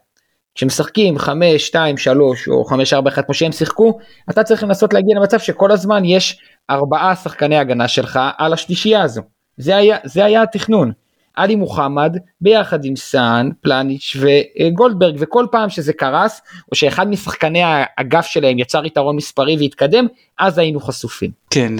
[0.55, 3.99] כשמשחקים 5 2 3 או 5 4 1 כמו שהם שיחקו
[4.29, 9.21] אתה צריך לנסות להגיע למצב שכל הזמן יש ארבעה שחקני הגנה שלך על השלישייה הזו
[9.57, 10.91] זה היה זה היה התכנון.
[11.37, 16.41] עלי מוחמד ביחד עם סאן, פלניץ' וגולדברג וכל פעם שזה קרס
[16.71, 20.07] או שאחד משחקני האגף שלהם יצר יתרון מספרי והתקדם
[20.39, 21.31] אז היינו חשופים.
[21.49, 21.73] כן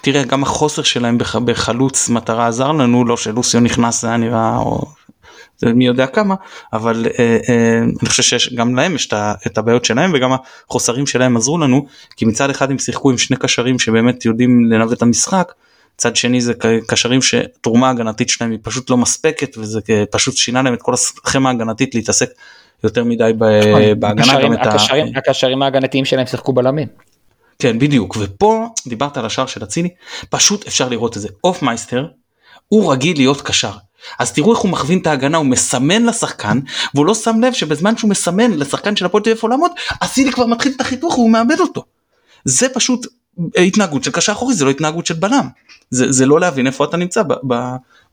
[0.00, 4.86] תראה גם החוסר שלהם בחלוץ מטרה עזר לנו לא שלוסיו נכנס זה היה נראה או
[5.62, 6.34] מי יודע כמה
[6.72, 9.08] אבל אה, אה, אני חושב שגם להם יש
[9.46, 10.30] את הבעיות שלהם וגם
[10.68, 14.92] החוסרים שלהם עזרו לנו כי מצד אחד הם שיחקו עם שני קשרים שבאמת יודעים לנווט
[14.92, 15.52] את המשחק.
[16.02, 16.52] צד שני זה
[16.88, 21.48] קשרים שתרומה הגנתית שלהם היא פשוט לא מספקת וזה פשוט שינה להם את כל הסכמה
[21.48, 22.30] ההגנתית להתעסק
[22.84, 24.22] יותר מדי נכון, בהגנה.
[24.22, 25.18] הקשרים, הקשרים, ה...
[25.18, 26.88] הקשרים ההגנתיים שלהם שיחקו בלמים.
[27.58, 29.88] כן בדיוק ופה דיברת על השער של אצילי
[30.30, 32.06] פשוט אפשר לראות את זה אוף מייסטר
[32.68, 33.72] הוא רגיל להיות קשר
[34.18, 36.60] אז תראו איך הוא מכווין את ההגנה הוא מסמן לשחקן
[36.94, 39.70] והוא לא שם לב שבזמן שהוא מסמן לשחקן של הפועל תל אביב לעמוד
[40.04, 41.84] אצילי כבר מתחיל את החיתוך והוא מאבד אותו.
[42.44, 43.06] זה פשוט
[43.56, 45.48] התנהגות של קשר אחורי זה לא התנהגות של בלם
[45.90, 47.54] זה, זה לא להבין איפה אתה נמצא ב, ב,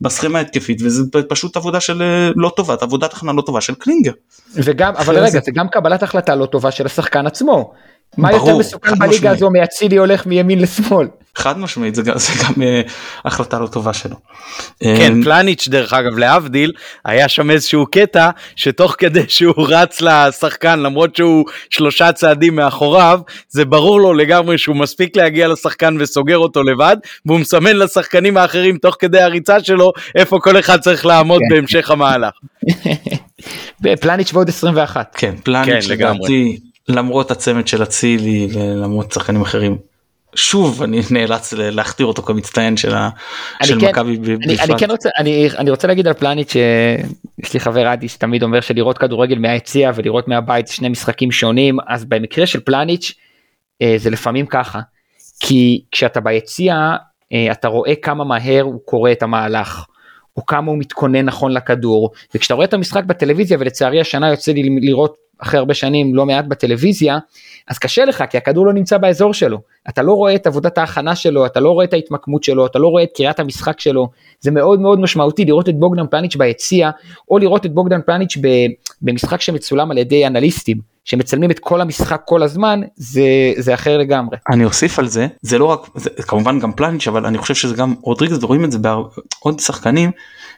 [0.01, 2.03] בסכמה ההתקפית וזה פשוט עבודה של
[2.35, 4.11] לא טובה עבודת הכנה לא טובה של קלינגר.
[4.53, 5.39] וגם אבל רגע זה...
[5.45, 7.73] זה גם קבלת החלטה לא טובה של השחקן עצמו.
[8.17, 11.07] מה יותר מסוכן בליגה הזו מאצילי הולך מימין לשמאל.
[11.39, 12.91] חד משמעית זה גם, זה גם uh,
[13.25, 14.15] החלטה לא טובה שלו.
[14.79, 16.71] כן um, פלניץ' דרך אגב להבדיל
[17.05, 23.65] היה שם איזשהו קטע שתוך כדי שהוא רץ לשחקן למרות שהוא שלושה צעדים מאחוריו זה
[23.65, 28.95] ברור לו לגמרי שהוא מספיק להגיע לשחקן וסוגר אותו לבד והוא מסמן לשחקנים האחרים תוך
[28.99, 31.55] כדי הריצה שלו איפה כל אחד צריך לעמוד כן.
[31.55, 32.33] בהמשך המהלך.
[34.01, 35.15] פלניץ' ועוד 21.
[35.17, 39.77] כן פלניץ' כן, לדעתי למרות הצמד של אצילי ולמרות שחקנים אחרים
[40.35, 42.91] שוב אני נאלץ להכתיר אותו כמצטיין של,
[43.63, 47.59] של כן, מכבי אני, אני כן רוצה אני, אני רוצה להגיד על פלניץ' שיש לי
[47.59, 52.59] חבר אדי שתמיד אומר שלראות כדורגל מהיציע ולראות מהבית שני משחקים שונים אז במקרה של
[52.59, 53.13] פלניץ'
[53.81, 54.79] אה, זה לפעמים ככה
[55.39, 56.75] כי כשאתה ביציע
[57.33, 59.85] אה, אתה רואה כמה מהר הוא קורא את המהלך.
[60.39, 64.79] או כמה הוא מתכונן נכון לכדור וכשאתה רואה את המשחק בטלוויזיה ולצערי השנה יוצא לי
[64.81, 67.17] לראות אחרי הרבה שנים לא מעט בטלוויזיה,
[67.67, 69.57] אז קשה לך כי הכדור לא נמצא באזור שלו.
[69.89, 72.87] אתה לא רואה את עבודת ההכנה שלו, אתה לא רואה את ההתמקמות שלו, אתה לא
[72.87, 74.09] רואה את קריאת המשחק שלו.
[74.39, 76.89] זה מאוד מאוד משמעותי לראות את בוגדן פלניץ' ביציע,
[77.31, 78.37] או לראות את בוגדן פלניץ'
[79.01, 80.88] במשחק שמצולם על ידי אנליסטים.
[81.05, 84.37] שמצלמים את כל המשחק כל הזמן זה זה אחר לגמרי.
[84.51, 87.75] אני אוסיף על זה זה לא רק זה כמובן גם פלניץ' אבל אני חושב שזה
[87.75, 90.11] גם רודריגז ורואים את זה בעוד שחקנים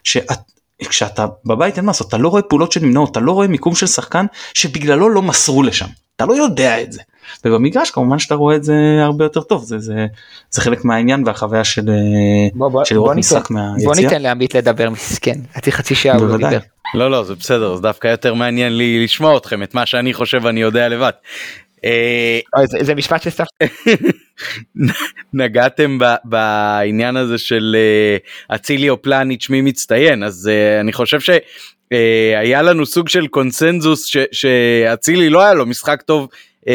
[0.04, 0.38] שאת
[0.90, 3.88] כשאתה בבית אין מה לעשות אתה לא רואה פעולות שנמנעות אתה לא רואה מיקום של
[3.88, 7.02] שחקן שבגללו לא מסרו לשם אתה לא יודע את זה.
[7.46, 10.08] ובמגרש כמובן שאתה רואה את זה הרבה יותר טוב זה זה
[10.52, 11.90] זה חלק מהעניין והחוויה של,
[12.54, 13.94] בוא, בוא, של לראות משחק מהיציאה.
[13.94, 16.60] בוא ניתן לעמית לדבר מסכן חצי שעה הוא לא דיבר.
[16.94, 20.46] לא לא זה בסדר זה דווקא יותר מעניין לי לשמוע אתכם את מה שאני חושב
[20.46, 21.12] אני יודע לבד.
[21.86, 23.46] אה, זה, זה משפט שסף.
[25.34, 30.50] נגעתם בעניין הזה של אה, אצילי או פלניץ' מי מצטיין אז
[30.82, 36.28] אני חושב שהיה לנו סוג של קונסנזוס שאצילי לא היה לו משחק טוב
[36.62, 36.70] uh,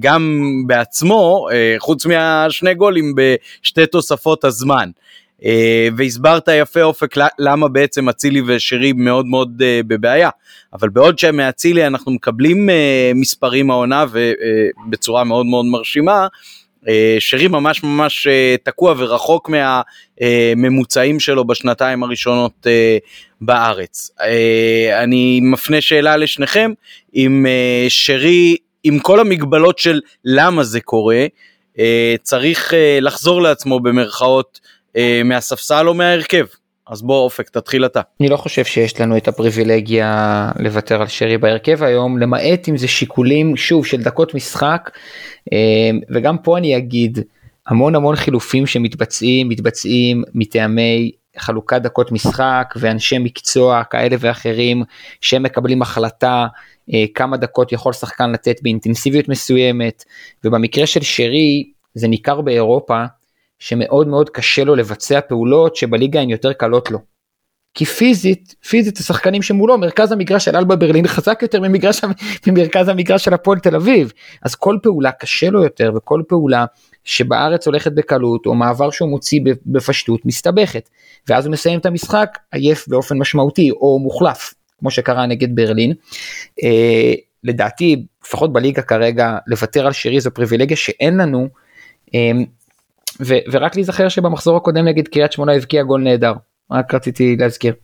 [0.00, 4.90] גם בעצמו uh, חוץ מהשני גולים בשתי תוספות הזמן.
[5.40, 5.44] Uh,
[5.96, 10.30] והסברת יפה אופק למה בעצם אצילי ושרי מאוד מאוד uh, בבעיה
[10.72, 12.72] אבל בעוד שמאצילי אנחנו מקבלים uh,
[13.14, 14.04] מספרים העונה
[14.86, 16.26] ובצורה מאוד מאוד מרשימה
[16.88, 22.98] אה, שרי ממש ממש אה, תקוע ורחוק מהממוצעים שלו בשנתיים הראשונות אה,
[23.40, 24.10] בארץ.
[25.02, 26.72] אני מפנה שאלה לשניכם,
[27.14, 27.46] אם
[27.88, 31.26] שרי, עם כל המגבלות של למה זה קורה,
[32.22, 34.60] צריך לחזור לעצמו במרכאות
[35.24, 36.46] מהספסל או מההרכב.
[36.90, 38.00] אז בוא אופק תתחיל אתה.
[38.20, 42.88] אני לא חושב שיש לנו את הפריבילגיה לוותר על שרי בהרכב היום למעט אם זה
[42.88, 44.90] שיקולים שוב של דקות משחק
[45.52, 47.18] אה, וגם פה אני אגיד
[47.66, 54.82] המון המון חילופים שמתבצעים מתבצעים מטעמי חלוקת דקות משחק ואנשי מקצוע כאלה ואחרים
[55.20, 56.46] שמקבלים החלטה
[56.94, 60.04] אה, כמה דקות יכול שחקן לתת באינטנסיביות מסוימת
[60.44, 63.04] ובמקרה של שרי זה ניכר באירופה
[63.60, 66.98] שמאוד מאוד קשה לו לבצע פעולות שבליגה הן יותר קלות לו.
[67.74, 72.00] כי פיזית, פיזית השחקנים שמולו, מרכז המגרש של אלבה ברלין חזק יותר ממגרש,
[72.46, 74.12] ממרכז המגרש של הפועל תל אביב.
[74.42, 76.64] אז כל פעולה קשה לו יותר וכל פעולה
[77.04, 80.88] שבארץ הולכת בקלות או מעבר שהוא מוציא בפשטות מסתבכת.
[81.28, 85.92] ואז הוא מסיים את המשחק עייף באופן משמעותי או מוחלף, כמו שקרה נגד ברלין.
[86.62, 91.48] אה, לדעתי, לפחות בליגה כרגע, לוותר על שירי זו פריבילגיה שאין לנו.
[92.14, 92.30] אה,
[93.20, 96.32] ו- ורק להיזכר שבמחזור הקודם נגד קריית שמונה הבקיע גול נהדר,
[96.70, 97.74] רק רציתי להזכיר.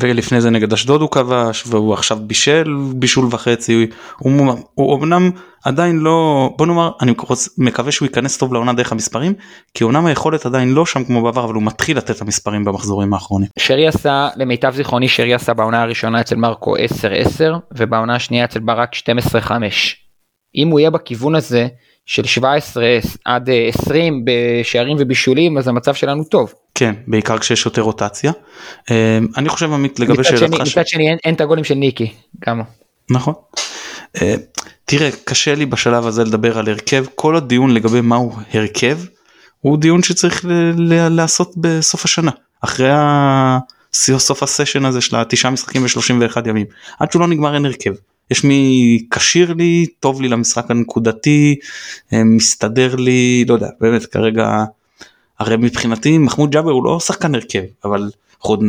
[0.00, 3.86] ולפני זה נגד אשדוד הוא כבש והוא עכשיו בישל בישול וחצי
[4.18, 5.30] הוא, הוא אמנם
[5.64, 7.12] עדיין לא בוא נאמר אני
[7.58, 9.34] מקווה שהוא ייכנס טוב לעונה דרך המספרים
[9.74, 13.14] כי אומנם היכולת עדיין לא שם כמו בעבר אבל הוא מתחיל לתת את המספרים במחזורים
[13.14, 13.48] האחרונים.
[13.58, 16.80] שרי עשה למיטב זיכרוני שרי עשה בעונה הראשונה אצל מרקו 10-10
[17.72, 19.50] ובעונה השנייה אצל ברק 12-5.
[20.56, 21.68] אם הוא יהיה בכיוון הזה
[22.06, 22.84] של 17
[23.24, 26.54] עד 20 בשערים ובישולים אז המצב שלנו טוב.
[26.74, 28.32] כן בעיקר כשיש יותר רוטציה.
[28.90, 30.60] אה, אני חושב עמית לגבי שאלתך.
[30.60, 32.12] מצד שני אין, אין את הגולים של ניקי
[32.46, 32.62] גם.
[33.10, 33.34] נכון.
[34.22, 34.34] אה,
[34.84, 38.98] תראה קשה לי בשלב הזה לדבר על הרכב כל הדיון לגבי מהו הרכב
[39.60, 40.44] הוא דיון שצריך
[41.10, 42.88] לעשות בסוף השנה אחרי
[43.94, 46.66] סוף הסשן הזה של התשעה משחקים ו31 ימים
[47.00, 47.92] עד שהוא לא נגמר אין הרכב.
[48.30, 51.56] יש מי כשיר לי טוב לי למשחק הנקודתי
[52.12, 54.64] אה, מסתדר לי לא יודע באמת כרגע
[55.38, 58.60] הרי מבחינתי מחמוד ג'אבר הוא לא שחקן הרכב אבל אנחנו עוד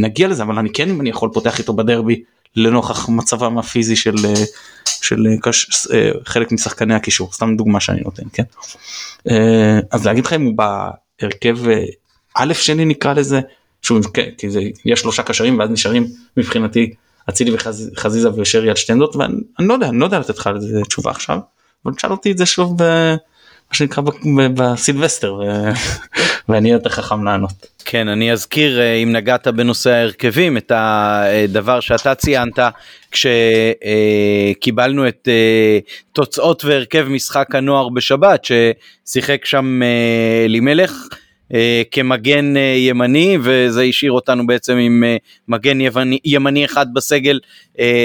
[0.00, 2.22] נגיע לזה אבל אני כן אם אני יכול פותח איתו בדרבי
[2.56, 4.44] לנוכח מצבם הפיזי של, אה,
[4.84, 5.86] של אה, קש,
[6.24, 8.42] חלק משחקני הקישור סתם דוגמה שאני נותן כן?
[9.90, 11.58] אז להגיד לך אם הוא בהרכב
[12.34, 13.40] א' שני נקרא לזה
[13.82, 16.92] שוב כן, כי זה יש שלושה קשרים ואז נשארים מבחינתי
[17.30, 20.60] אצילי וחזיזה ושרי על שתי עמדות ואני לא יודע אני לא יודע לתת לך על
[20.60, 21.38] זה תשובה עכשיו
[21.84, 23.14] אבל תשאל אותי את זה שוב ב...
[23.72, 24.02] מה שנקרא
[24.54, 25.40] בסילבסטר
[26.48, 27.52] ואני יותר חכם לענות.
[27.84, 32.58] כן אני אזכיר אה, אם נגעת בנושא ההרכבים את הדבר שאתה ציינת
[33.10, 35.78] כשקיבלנו את אה,
[36.12, 40.92] תוצאות והרכב משחק הנוער בשבת ששיחק שם אה, אלימלך.
[41.54, 45.16] אה, כמגן אה, ימני וזה השאיר אותנו בעצם עם אה,
[45.48, 47.40] מגן ימני, ימני אחד בסגל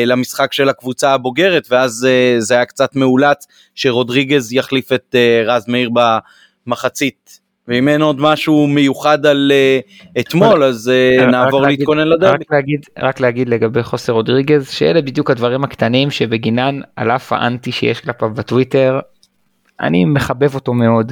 [0.06, 2.08] למשחק של הקבוצה הבוגרת ואז
[2.40, 5.90] זה היה קצת מאולץ שרודריגז יחליף את רז מאיר
[6.68, 7.48] במחצית.
[7.68, 9.52] ואם אין עוד משהו מיוחד על
[10.20, 10.92] אתמול אז
[11.32, 12.38] נעבור להתכונן לדרבי.
[12.38, 17.72] רק להגיד, רק להגיד לגבי חוסר רודריגז שאלה בדיוק הדברים הקטנים שבגינן על אף האנטי
[17.72, 19.00] שיש כלפיו בטוויטר
[19.80, 21.12] אני מחבב אותו מאוד.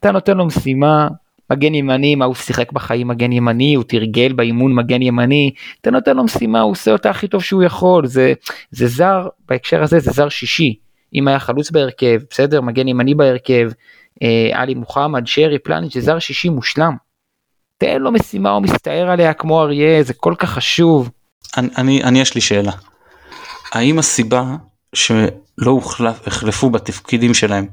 [0.00, 1.08] אתה נותן לו משימה
[1.50, 6.16] מגן ימני, מה הוא שיחק בחיים מגן ימני, הוא תרגל באימון מגן ימני, אתה נותן
[6.16, 8.32] לו משימה, הוא עושה אותה הכי טוב שהוא יכול, זה,
[8.70, 10.74] זה זר, בהקשר הזה זה זר שישי,
[11.14, 13.70] אם היה חלוץ בהרכב, בסדר, מגן ימני בהרכב,
[14.22, 16.96] אה, עלי מוחמד, שרי, פלניץ', זה זר שישי מושלם.
[17.78, 21.10] תן לו משימה, הוא מסתער עליה כמו אריה, זה כל כך חשוב.
[21.56, 22.72] אני, אני, אני יש לי שאלה.
[23.72, 24.44] האם הסיבה
[24.94, 27.66] שלא הוחלפו בתפקידים שלהם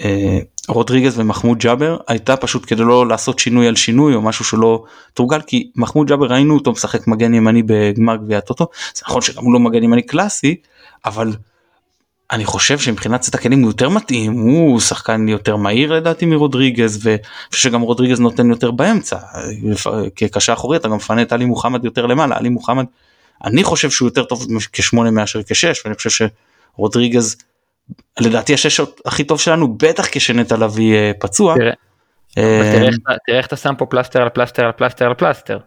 [0.00, 0.38] אה,
[0.68, 4.84] רודריגז ומחמוד ג'אבר הייתה פשוט כדי לא לעשות שינוי על שינוי או משהו שלא
[5.14, 8.66] תורגל כי מחמוד ג'אבר ראינו אותו משחק מגן ימני בגמר גביע הטוטו.
[8.94, 10.56] זה נכון שגם הוא לא מגן ימני קלאסי
[11.04, 11.32] אבל
[12.30, 17.08] אני חושב שמבחינת צאת הכלים הוא יותר מתאים הוא שחקן יותר מהיר לדעתי מרודריגז
[17.52, 19.16] ושגם רודריגז נותן יותר באמצע.
[20.16, 22.36] כקשה אחורי אתה גם מפנה את עלי מוחמד יותר למעלה.
[22.36, 22.84] עלי מוחמד
[23.44, 26.28] אני חושב שהוא יותר טוב כשמונה מאשר כשש ואני חושב
[26.76, 27.36] שרודריגז
[28.20, 31.54] לדעתי השש הכי טוב שלנו בטח כשנטע לביא אה, פצוע.
[31.54, 31.72] תראה,
[32.34, 32.90] תראה,
[33.26, 35.58] תראה איך אתה שם פה פלסטר על פלסטר על פלסטר על פלסטר.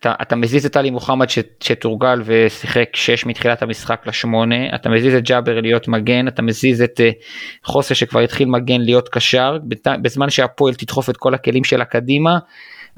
[0.00, 5.14] אתה, אתה מזיז את עלי מוחמד ש, שתורגל ושיחק 6 מתחילת המשחק לשמונה, אתה מזיז
[5.14, 7.24] את ג'אבר להיות מגן, אתה מזיז את אה,
[7.64, 12.38] חוסה שכבר התחיל מגן להיות קשר, בת, בזמן שהפועל תדחוף את כל הכלים שלה קדימה.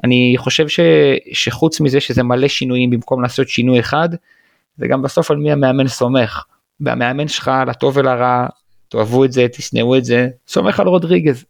[0.05, 0.81] אני חושב ש,
[1.33, 4.09] שחוץ מזה שזה מלא שינויים במקום לעשות שינוי אחד,
[4.77, 6.45] זה גם בסוף על מי המאמן סומך.
[6.83, 8.47] והמאמן שלך לטוב ולרע,
[8.89, 11.45] תאהבו את זה, תשנאו את זה, סומך על רודריגז.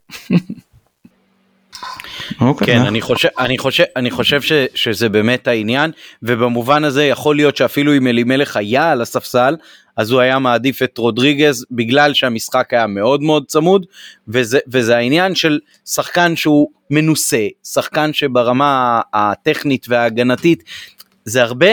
[2.40, 2.66] אוקיי.
[2.66, 5.90] כן, אני חושב, אני חושב, אני חושב ש, שזה באמת העניין,
[6.22, 9.56] ובמובן הזה יכול להיות שאפילו אם אלימלך היה על הספסל,
[9.96, 13.86] אז הוא היה מעדיף את רודריגז בגלל שהמשחק היה מאוד מאוד צמוד,
[14.28, 20.64] וזה, וזה העניין של שחקן שהוא מנוסה, שחקן שברמה הטכנית וההגנתית
[21.24, 21.66] זה הרבה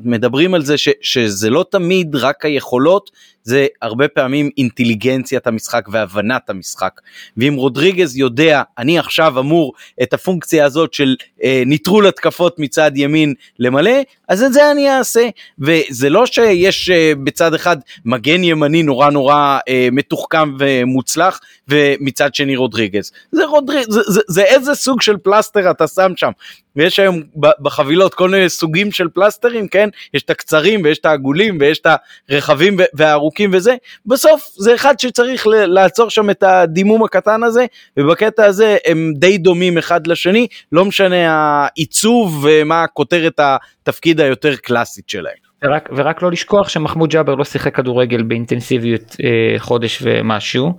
[0.00, 3.10] מדברים על זה ש, שזה לא תמיד רק היכולות
[3.44, 7.00] זה הרבה פעמים אינטליגנציית המשחק והבנת המשחק.
[7.36, 9.72] ואם רודריגז יודע אני עכשיו אמור
[10.02, 13.92] את הפונקציה הזאת של אה, ניטרול התקפות מצד ימין למלא
[14.28, 15.28] אז את זה אני אעשה.
[15.58, 22.56] וזה לא שיש אה, בצד אחד מגן ימני נורא נורא אה, מתוחכם ומוצלח ומצד שני
[22.56, 23.12] רודריגז.
[23.32, 26.30] זה, רודריג, זה, זה, זה איזה סוג של פלסטר אתה שם שם.
[26.76, 29.88] ויש היום בחבילות כל מיני סוגים של פלסטרים כן?
[30.14, 31.86] יש את הקצרים ויש את העגולים ויש את
[32.28, 33.76] הרחבים והארוכים וזה
[34.06, 37.66] בסוף זה אחד שצריך לעצור שם את הדימום הקטן הזה
[37.96, 45.08] ובקטע הזה הם די דומים אחד לשני לא משנה העיצוב ומה כותרת התפקיד היותר קלאסית
[45.08, 45.52] שלהם.
[45.64, 50.72] ורק, ורק לא לשכוח שמחמוד ג'אבר לא שיחק כדורגל באינטנסיביות אה, חודש ומשהו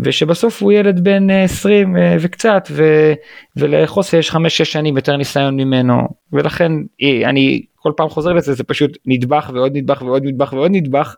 [0.00, 3.12] ושבסוף הוא ילד בן אה, 20 אה, וקצת ו,
[3.56, 8.64] ולחוסה יש 5-6 שנים יותר ניסיון ממנו ולכן אה, אני כל פעם חוזר לזה זה
[8.64, 11.16] פשוט נדבך ועוד נדבך ועוד נדבך ועוד נדבך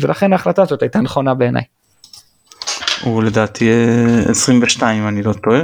[0.00, 1.62] ולכן ההחלטה הזאת הייתה נכונה בעיניי.
[3.02, 3.70] הוא לדעתי
[4.28, 5.60] 22 אה, אם אני לא טועה.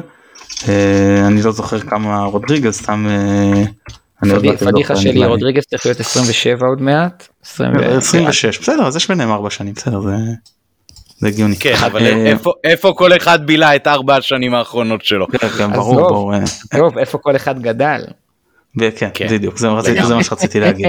[0.69, 6.83] אה, אני לא זוכר כמה רודריגז סתם אה, פדיחה שלי רודריגז צריך להיות 27 עוד
[6.83, 7.29] מעט.
[7.43, 10.11] 26 בסדר אז יש ביניהם 4 שנים בסדר זה.
[11.19, 11.57] זה הגיוני.
[11.57, 15.27] כן, אבל איפה, איפה כל אחד בילה את ארבע השנים האחרונות שלו?
[15.29, 16.09] כן, כן, ברור,
[16.73, 16.99] ברור.
[16.99, 18.05] איפה כל אחד גדל?
[19.15, 20.87] כן, בדיוק, זה מה שרציתי להגיד.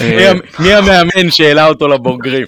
[0.58, 2.46] מי המאמן שהעלה אותו לבוגרים?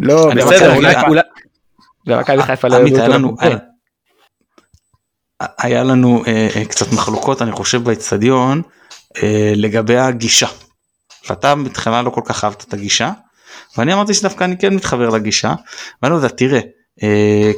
[0.00, 1.20] לא, בסדר, אולי...
[2.06, 3.46] במכבי חיפה לא ידעו אותו.
[5.58, 8.62] היה לנו אה, אה, קצת מחלוקות אני חושב באצטדיון
[9.22, 10.46] אה, לגבי הגישה.
[11.28, 13.12] ואתה בתחילה לא כל כך אהבת את הגישה
[13.78, 15.54] ואני אמרתי שדווקא אני כן מתחבר לגישה
[16.02, 16.64] ואני לא יודע תראה אה,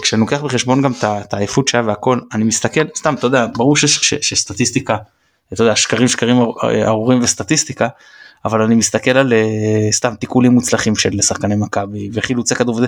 [0.02, 4.96] כשאני לוקח בחשבון גם את העייפות שהיה והכל אני מסתכל סתם אתה יודע ברור שסטטיסטיקה
[5.52, 6.36] אתה יודע שקרים שקרים
[6.86, 7.88] ארורים וסטטיסטיקה
[8.44, 12.80] אבל אני מסתכל על uh, סתם תיקולים מוצלחים של שחקני מכבי וחילוצי כדור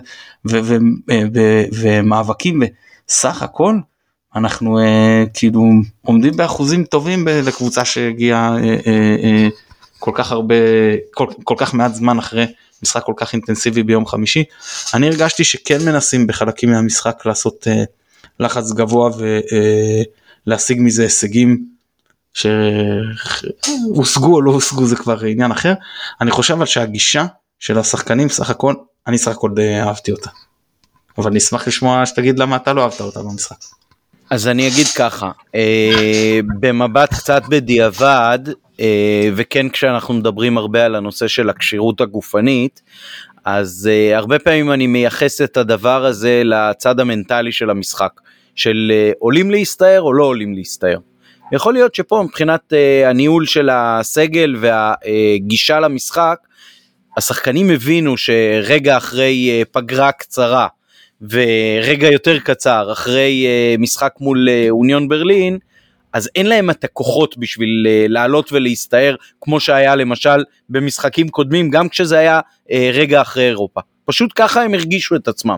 [1.73, 2.63] ומאבקים
[3.09, 3.75] בסך הכל
[4.37, 4.79] אנחנו
[5.35, 5.65] כאילו
[6.03, 8.57] עומדים באחוזים טובים לקבוצה שהגיעה
[9.99, 10.55] כל כך הרבה
[11.15, 12.47] כל, כל כך מעט זמן אחרי
[12.83, 14.45] משחק כל כך אינטנסיבי ביום חמישי.
[14.95, 17.71] אני הרגשתי שכן מנסים בחלקים מהמשחק לעשות uh,
[18.41, 19.11] לחץ גבוה
[20.47, 21.65] ולהשיג uh, מזה הישגים
[22.35, 25.75] שהושגו או לא הושגו זה כבר עניין אחר.
[26.21, 27.27] אני חושב אבל שהגישה
[27.59, 28.75] של השחקנים סך הכל
[29.07, 30.31] אני סך הכל די אהבתי אותה.
[31.19, 33.57] אבל נשמח לשמוע שתגיד למה אתה לא אהבת אותה במשחק.
[34.31, 38.53] אז אני אגיד ככה, אה, במבט קצת בדיעבד, אה,
[39.35, 42.83] וכן כשאנחנו מדברים הרבה על הנושא של הכשירות הגופנית,
[43.45, 48.21] אז אה, הרבה פעמים אני מייחס את הדבר הזה לצד המנטלי של המשחק,
[48.55, 50.99] של אה, עולים להסתער או לא עולים להסתער.
[51.53, 56.39] יכול להיות שפה מבחינת אה, הניהול של הסגל והגישה למשחק,
[57.17, 60.67] השחקנים הבינו שרגע אחרי אה, פגרה קצרה,
[61.31, 65.59] ורגע יותר קצר אחרי uh, משחק מול uh, אוניון ברלין,
[66.13, 71.89] אז אין להם את הכוחות בשביל uh, לעלות ולהסתער כמו שהיה למשל במשחקים קודמים, גם
[71.89, 73.81] כשזה היה uh, רגע אחרי אירופה.
[74.05, 75.57] פשוט ככה הם הרגישו את עצמם.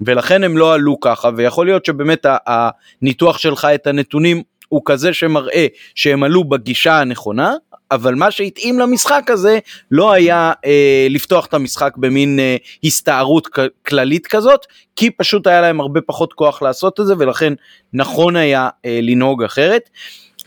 [0.00, 5.66] ולכן הם לא עלו ככה, ויכול להיות שבאמת הניתוח שלך את הנתונים הוא כזה שמראה
[5.94, 7.54] שהם עלו בגישה הנכונה,
[7.90, 9.58] אבל מה שהתאים למשחק הזה
[9.90, 13.48] לא היה אה, לפתוח את המשחק במין אה, הסתערות
[13.86, 14.66] כללית כזאת,
[14.96, 17.52] כי פשוט היה להם הרבה פחות כוח לעשות את זה, ולכן
[17.92, 19.90] נכון היה אה, לנהוג אחרת.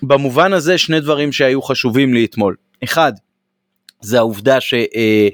[0.03, 2.55] במובן הזה שני דברים שהיו חשובים לי אתמול.
[2.83, 3.13] אחד,
[4.01, 4.73] זה העובדה ש...
[4.73, 5.27] אה,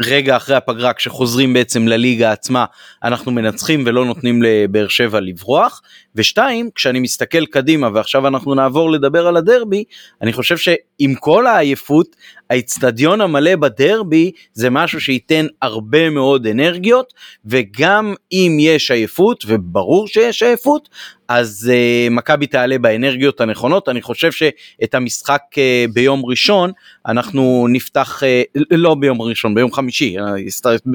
[0.00, 2.64] רגע אחרי הפגרה כשחוזרים בעצם לליגה עצמה
[3.04, 5.82] אנחנו מנצחים ולא נותנים לבאר שבע לברוח
[6.14, 9.84] ושתיים כשאני מסתכל קדימה ועכשיו אנחנו נעבור לדבר על הדרבי
[10.22, 12.16] אני חושב שעם כל העייפות
[12.50, 20.42] האיצטדיון המלא בדרבי זה משהו שייתן הרבה מאוד אנרגיות וגם אם יש עייפות וברור שיש
[20.42, 20.88] עייפות
[21.28, 23.88] אז uh, מכבי תעלה באנרגיות הנכונות.
[23.88, 26.70] אני חושב שאת המשחק uh, ביום ראשון
[27.06, 30.16] אנחנו נפתח uh, לא ביום ראשון ביום חמישי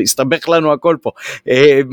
[0.03, 1.11] הסתבך לנו הכל פה.
[1.39, 1.51] uh,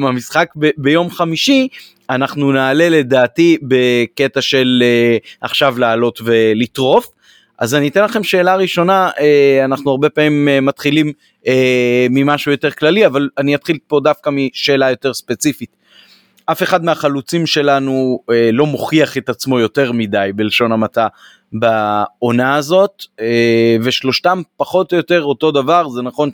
[0.08, 1.68] המשחק ב- ביום חמישי
[2.10, 7.10] אנחנו נעלה לדעתי בקטע של uh, עכשיו לעלות ולטרוף
[7.58, 11.12] אז אני אתן לכם שאלה ראשונה, אה, אנחנו הרבה פעמים אה, מתחילים
[11.46, 15.76] אה, ממשהו יותר כללי, אבל אני אתחיל פה דווקא משאלה יותר ספציפית.
[16.46, 18.20] אף אחד מהחלוצים שלנו
[18.52, 21.08] לא מוכיח את עצמו יותר מדי בלשון המעטה
[21.52, 23.02] בעונה הזאת
[23.82, 25.88] ושלושתם פחות או יותר אותו דבר.
[25.88, 26.30] זה נכון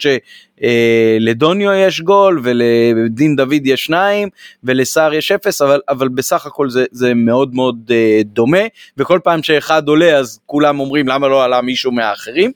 [0.61, 4.29] שלדוניו יש גול ולדין דוד יש שניים
[4.65, 7.91] ולסער יש אפס אבל אבל בסך הכל זה זה מאוד מאוד
[8.25, 8.63] דומה.
[8.97, 12.53] וכל פעם שאחד עולה אז כולם אומרים למה לא עלה מישהו מהאחרים.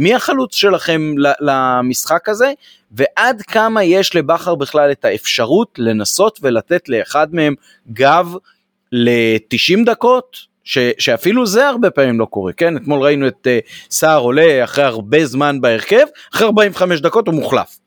[0.00, 2.52] מי החלוץ שלכם למשחק הזה?
[2.92, 7.54] ועד כמה יש לבכר בכלל את האפשרות לנסות ולתת לאחד מהם
[7.92, 8.34] גב
[8.92, 12.76] ל-90 דקות ש, שאפילו זה הרבה פעמים לא קורה, כן?
[12.76, 16.04] אתמול ראינו את uh, סער עולה אחרי הרבה זמן בהרכב,
[16.34, 17.78] אחרי 45 דקות הוא מוחלף.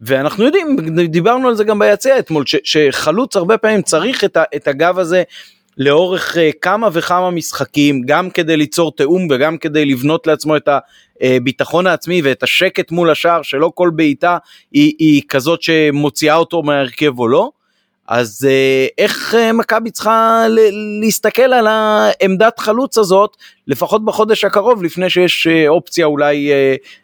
[0.00, 0.76] ואנחנו יודעים,
[1.06, 4.98] דיברנו על זה גם ביציע אתמול, ש, שחלוץ הרבה פעמים צריך את, ה, את הגב
[4.98, 5.22] הזה
[5.78, 10.68] לאורך uh, כמה וכמה משחקים, גם כדי ליצור תיאום וגם כדי לבנות לעצמו את
[11.20, 14.38] הביטחון העצמי ואת השקט מול השער, שלא כל בעיטה
[14.72, 17.50] היא, היא כזאת שמוציאה אותו מהרכב או לא.
[18.08, 20.44] אז אה, איך אה, מכבי צריכה
[21.00, 23.36] להסתכל על העמדת חלוץ הזאת,
[23.66, 26.50] לפחות בחודש הקרוב, לפני שיש אה, אופציה אולי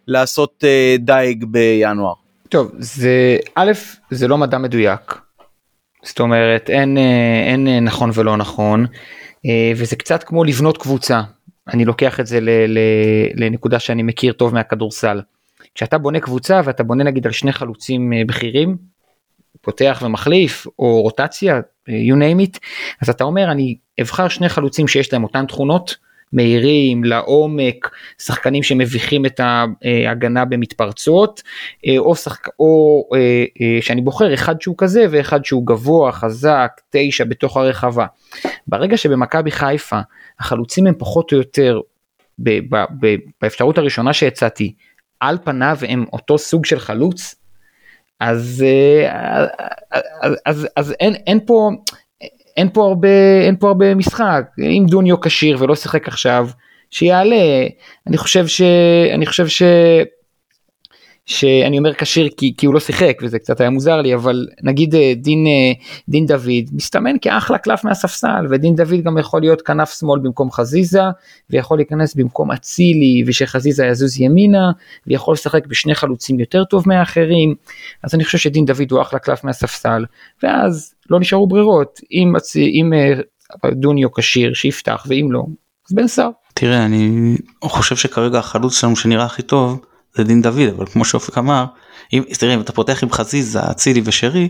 [0.07, 0.65] לעשות
[0.99, 2.13] דייג בינואר?
[2.49, 3.73] טוב, זה, א',
[4.11, 5.19] זה לא מדע מדויק.
[6.03, 6.99] זאת אומרת, אין,
[7.47, 8.87] אין נכון ולא נכון,
[9.77, 11.21] וזה קצת כמו לבנות קבוצה.
[11.69, 12.79] אני לוקח את זה ל, ל,
[13.35, 15.21] לנקודה שאני מכיר טוב מהכדורסל.
[15.75, 18.77] כשאתה בונה קבוצה ואתה בונה נגיד על שני חלוצים בכירים,
[19.61, 22.59] פותח ומחליף או רוטציה you name it
[23.03, 25.97] אז אתה אומר אני אבחר שני חלוצים שיש להם אותן תכונות
[26.35, 31.43] מהירים לעומק שחקנים שמביכים את ההגנה במתפרצות
[31.99, 32.49] או, שחק...
[32.59, 38.07] או אה, אה, שאני בוחר אחד שהוא כזה ואחד שהוא גבוה חזק תשע בתוך הרחבה.
[38.67, 40.01] ברגע שבמכבי חיפה
[40.41, 41.81] החלוצים הם פחות או יותר
[43.43, 44.75] באפשרות הראשונה שהצעתי
[45.21, 47.35] על פניו הם אותו סוג של חלוץ
[48.25, 49.47] אז, אה,
[50.23, 51.71] אז, אז, אז אין, אין פה,
[52.57, 53.09] אין פה הרבה,
[53.47, 56.49] אין פה הרבה משחק, אם דוניו כשיר ולא שיחק עכשיו,
[56.91, 57.67] שיעלה,
[58.07, 58.63] אני חושב ש...
[59.15, 59.63] אני חושב ש...
[61.27, 64.95] שאני אומר כשיר כי, כי הוא לא שיחק וזה קצת היה מוזר לי אבל נגיד
[64.95, 65.73] אה, דין אה,
[66.09, 71.03] דין דוד מסתמן כאחלה קלף מהספסל ודין דוד גם יכול להיות כנף שמאל במקום חזיזה
[71.51, 74.73] ויכול להיכנס במקום אצילי ושחזיזה יזוז ימינה
[75.07, 77.55] ויכול לשחק בשני חלוצים יותר טוב מהאחרים
[78.03, 80.05] אז אני חושב שדין דוד הוא אחלה קלף מהספסל
[80.43, 85.43] ואז לא נשארו ברירות אם, אם אה, דוניו כשיר שיפתח ואם לא
[85.89, 86.31] אז בן סער.
[86.55, 89.81] תראה אני חושב שכרגע החלוץ שלנו שנראה הכי טוב.
[90.17, 91.65] זה דין דוד אבל כמו שאופק אמר
[92.13, 94.49] אם תראה אם אתה פותח עם חזיזה אצילי ושרי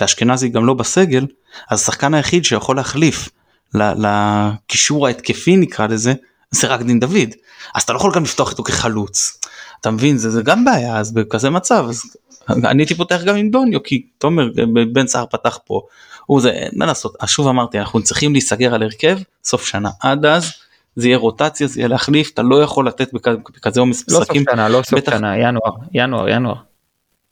[0.00, 1.26] ואשכנזי גם לא בסגל
[1.70, 3.28] אז השחקן היחיד שיכול להחליף
[3.74, 6.14] לקישור ההתקפי נקרא לזה
[6.50, 7.34] זה רק דין דוד.
[7.74, 9.40] אז אתה לא יכול גם לפתוח איתו כחלוץ.
[9.80, 10.18] אתה מבין?
[10.18, 12.02] זה, זה גם בעיה אז בכזה מצב אז
[12.48, 14.48] אני הייתי פותח גם עם דוניו כי תומר
[14.92, 15.80] בן סער פתח פה.
[16.26, 17.16] הוא זה מה לעשות?
[17.26, 19.90] שוב אמרתי אנחנו צריכים להיסגר על הרכב סוף שנה.
[20.00, 20.52] עד אז
[20.96, 23.12] זה יהיה רוטציה זה יהיה להחליף אתה לא יכול לתת
[23.56, 24.42] בכזה עומס משחקים.
[24.42, 25.12] לא סוף שנה לא סוף בטח...
[25.12, 26.56] שנה ינואר ינואר ינואר.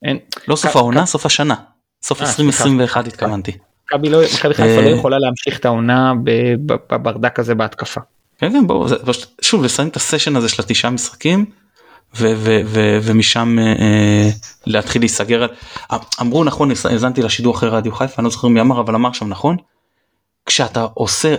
[0.03, 0.19] אין.
[0.49, 1.55] לא סוף העונה סוף השנה
[2.03, 3.53] סוף 2021 אה, התכוונתי.
[3.87, 6.13] מכבי לא, חיפה לא אה, יכולה להמשיך את העונה
[6.67, 8.01] בברדק הזה בהתקפה.
[8.39, 8.87] כן כן בואו
[9.43, 11.45] שוב לסיים את הסשן הזה של התשעה משחקים
[13.03, 14.31] ומשם אה,
[14.67, 15.47] להתחיל להיסגר
[16.21, 19.29] אמרו נכון האזנתי לשידור אחרי רדיו חיפה אני לא זוכר מי אמר אבל אמר שם
[19.29, 19.57] נכון
[20.47, 21.35] כשאתה עושה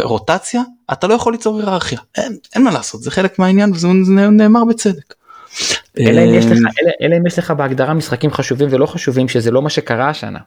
[0.00, 0.62] רוטציה
[0.92, 3.88] אתה לא יכול ליצור היררכיה אין, אין מה לעשות זה חלק מהעניין וזה
[4.30, 5.14] נאמר בצדק.
[5.98, 9.28] אלא אם, יש לך, אה, אלא, אלא אם יש לך בהגדרה משחקים חשובים ולא חשובים
[9.28, 10.38] שזה לא מה שקרה השנה.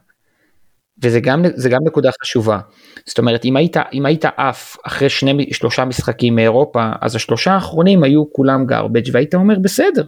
[1.02, 2.58] וזה גם זה גם נקודה חשובה
[3.06, 8.02] זאת אומרת אם היית אם היית עף אחרי שני שלושה משחקים מאירופה אז השלושה האחרונים
[8.02, 10.04] היו כולם garbage והיית אומר בסדר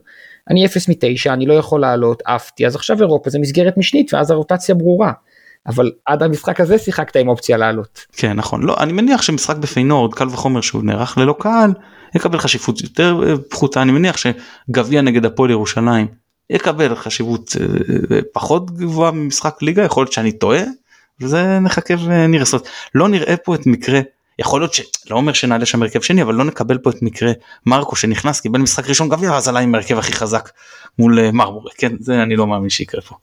[0.50, 4.30] אני 0 מ-9 אני לא יכול לעלות עפתי אז עכשיו אירופה זה מסגרת משנית ואז
[4.30, 5.12] הרוטציה ברורה.
[5.68, 8.06] אבל עד המשחק הזה שיחקת עם אופציה לעלות.
[8.12, 11.72] כן נכון לא אני מניח שמשחק בפיינורד קל וחומר שהוא נערך ללא קהל
[12.14, 16.06] יקבל חשיבות יותר אה, פחותה אני מניח שגביע נגד הפועל ירושלים
[16.50, 20.62] יקבל חשיבות אה, פחות גבוהה ממשחק ליגה יכול להיות שאני טועה
[21.20, 24.00] וזה נחכה ונראה זאת לא נראה פה את מקרה
[24.38, 27.32] יכול להיות שלא אומר שנעלה שם הרכב שני אבל לא נקבל פה את מקרה
[27.66, 30.50] מרקו שנכנס קיבל משחק ראשון גביע אז עלה עם הרכב הכי חזק
[30.98, 33.16] מול אה, מרמורק כן זה אני לא מאמין שיקרה פה.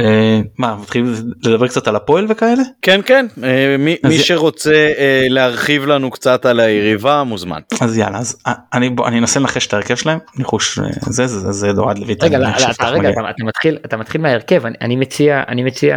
[0.00, 1.14] אה, מה מתחילים
[1.44, 2.62] לדבר קצת על הפועל וכאלה?
[2.82, 7.60] כן כן אה, מי, מי י- שרוצה אה, להרחיב לנו קצת על היריבה מוזמן.
[7.80, 8.36] אז יאללה אז
[8.72, 12.22] אני בוא אני אנסה לנחש את ההרכב שלהם ניחוש זה זה זה- זה אוהד לויט.
[12.24, 13.10] רגע, לא, לא, אתה, רגע.
[13.10, 15.96] אתה, אתה מתחיל, אתה מתחיל מההרכב, אני, אני מציע, אני מציע,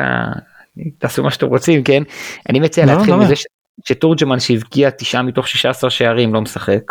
[0.99, 2.03] תעשו מה שאתם רוצים, כן?
[2.49, 3.43] אני מציע לא, להתחיל לא, מזה ש,
[3.87, 6.81] שתורג'מן שהבקיע תשעה מתוך 16 שערים לא משחק.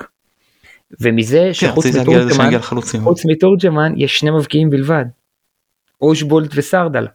[1.00, 2.50] ומזה כן, שחוץ מתורג'מן.
[3.02, 5.05] חוץ מתורג'מן יש שני מבקיעים בלבד.
[6.01, 7.07] אושבולט וסרדל.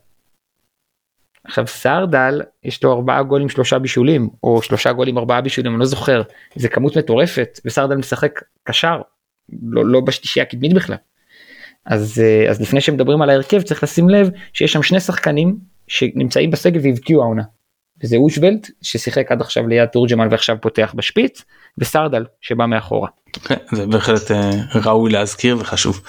[1.44, 5.86] עכשיו סרדל יש לו ארבעה גולים שלושה בישולים או שלושה גולים ארבעה בישולים אני לא
[5.86, 6.22] זוכר
[6.56, 9.02] זה כמות מטורפת וסרדל משחק קשר
[9.64, 10.96] לא, לא בשלישייה הקדמית בכלל.
[11.86, 15.58] אז, אה, אז לפני שמדברים על ההרכב צריך לשים לב שיש שם שני שחקנים
[15.88, 17.44] שנמצאים בסגל והבקיעו העונה.
[18.04, 21.44] וזה אושבלט ששיחק עד עכשיו ליד תורג'מן ועכשיו פותח בשפיץ
[21.78, 23.10] וסרדל שבא מאחורה.
[23.44, 24.52] כן, זה בהחלט אה,
[24.86, 26.02] ראוי להזכיר וחשוב.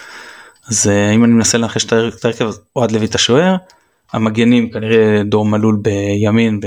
[0.71, 1.93] אז אה, אם אני מנסה לנחש את
[2.25, 3.57] ההרכב- אז אוהד לוי את השוער,
[4.13, 6.61] המגנים כנראה דור מלול בימין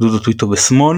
[0.00, 0.96] ודודו טוויטו בשמאל.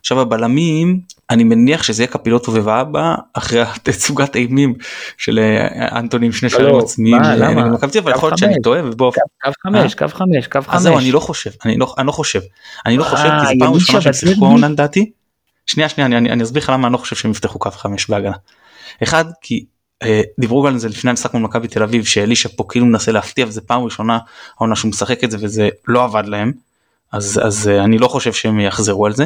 [0.00, 4.74] עכשיו הבלמים אני מניח שזה יהיה קפילוטו ובאבא אחרי התצוגת אימים
[5.18, 7.62] של אה, אנטוני עם שני לא, שערים לא, עצמיים אה, למה?
[8.02, 8.60] אבל יכול להיות שאני.
[8.62, 9.12] טועה ובוא
[9.44, 10.74] קו חמש קו חמש קו חמש.
[10.76, 12.40] אז זהו אני לא חושב אני לא אני לא חושב
[12.86, 14.12] אני לא חושב כי אה, זו פעם ראשונה שהם?
[14.12, 15.10] שיחקו העונה לדעתי.
[15.66, 18.36] שנייה שנייה אני- אסביר לך למה אני לא חושב שהם יפתחו קו חמש בהגנה.
[19.02, 19.60] אחד כי אה,
[20.40, 23.60] דיברו גם על זה לפני המשחק מול תל אביב שאלישע פה כאילו מנסה להפתיע וזה
[23.60, 24.18] פעם ראשונה
[24.58, 26.52] העונה שהוא משחק את זה וזה לא עבד להם
[27.12, 29.24] אז אז אה, אני לא חושב שהם יחזרו על זה.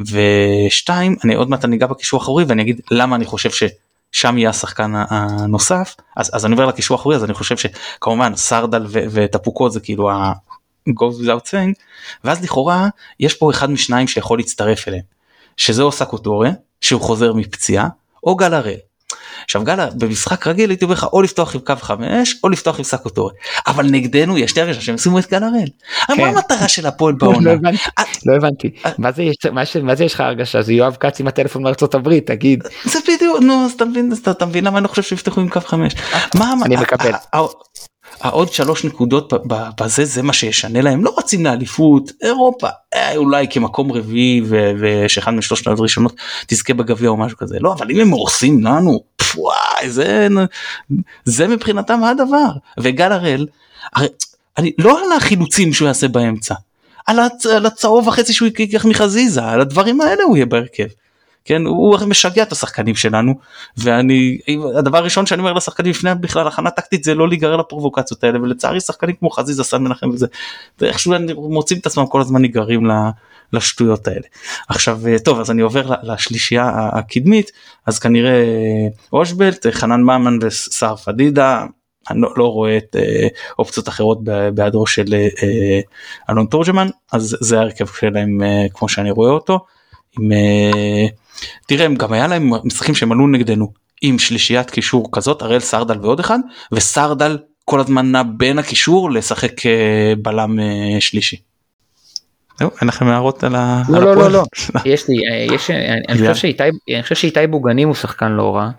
[0.00, 4.50] ושתיים אני עוד מעט אני אגע בקישור האחורי ואני אגיד למה אני חושב ששם יהיה
[4.50, 9.80] השחקן הנוסף אז אז אני עובר לקישור האחורי אז אני חושב שכמובן סרדל וטפוקו זה
[9.80, 10.32] כאילו ה...
[10.88, 11.74] goes without saying
[12.24, 12.88] ואז לכאורה
[13.20, 15.02] יש פה אחד משניים שיכול להצטרף אליהם
[15.56, 17.88] שזה או סקוטורה שהוא חוזר מפציעה
[18.24, 18.78] או גל הראל.
[19.44, 22.84] עכשיו גל במשחק רגיל הייתי אומר לך או לפתוח עם קו 5 או לפתוח עם
[22.84, 23.32] סקוטורה
[23.66, 25.68] אבל נגדנו יש לי הרגשה שהם שימו את גל הראל.
[26.08, 26.22] מה כן.
[26.24, 27.50] המטרה של הפועל לא בעונה?
[27.98, 28.90] אה, לא הבנתי, אה.
[28.98, 32.62] מה זה יש, מה מה לך הרגשה, זה יואב כץ עם הטלפון מארצות הברית, תגיד,
[32.84, 33.66] זה בדיוק נו
[34.12, 35.94] אז אתה מבין למה אני לא חושב שיפתחו עם קו 5.
[36.34, 37.12] מה המ- אני מקבל.
[38.20, 39.32] העוד שלוש נקודות
[39.80, 41.04] בזה זה מה שישנה להם.
[41.04, 44.42] לא רצים לאליפות אירופה אה, אולי כמקום רביעי
[44.78, 46.12] ושאחד משלושת הראשונות
[46.46, 47.58] תזכה בגביע או משהו כזה.
[47.60, 49.00] לא אבל אם הם הורסים לנו
[49.36, 50.28] וואי זה
[51.24, 52.50] זה מבחינתם הדבר.
[52.80, 53.46] וגל הראל
[54.58, 56.54] אני לא על החילוצים שהוא יעשה באמצע
[57.06, 60.86] על, הצ, על הצהוב וחצי שהוא ייקח מחזיזה על הדברים האלה הוא יהיה בהרכב.
[61.44, 63.34] כן הוא הרי משגע את השחקנים שלנו
[63.76, 64.38] ואני
[64.76, 68.80] הדבר הראשון שאני אומר לשחקנים לפני בכלל הכנה טקטית זה לא להיגרר לפרובוקציות האלה ולצערי
[68.80, 70.26] שחקנים כמו חזיזה סן מנחם וזה
[70.78, 72.90] זה איכשהו מוצאים את עצמם כל הזמן נגררים
[73.52, 74.26] לשטויות האלה.
[74.68, 77.50] עכשיו אה, טוב אז אני עובר לשלישייה הקדמית
[77.86, 81.64] אז כנראה אה, אושבלט חנן ממן וסער פדידה
[82.10, 83.28] אני לא, לא רואה את אה,
[83.58, 84.18] אופציות אחרות
[84.54, 85.80] בהיעדרו של אה, אה,
[86.30, 89.66] אלון תורג'מן אז זה ההרכב שלהם אה, כמו שאני רואה אותו.
[90.18, 91.06] עם, אה,
[91.66, 93.72] תראה גם היה להם משחקים שהם עלו נגדנו
[94.02, 96.38] עם שלישיית קישור כזאת הראל סרדל ועוד אחד
[96.72, 101.36] וסרדל כל הזמן נע בין הקישור לשחק אה, בלם אה, שלישי.
[102.58, 103.82] זהו, אין לכם הערות על ה...
[103.88, 104.32] לא לא לא הפועל?
[104.32, 104.44] לא,
[104.92, 106.18] יש לי, אה, יש, אני.
[106.18, 106.62] חושב שאיתי,
[106.94, 108.70] אני חושב שאיתי בוגנים הוא שחקן לא רע,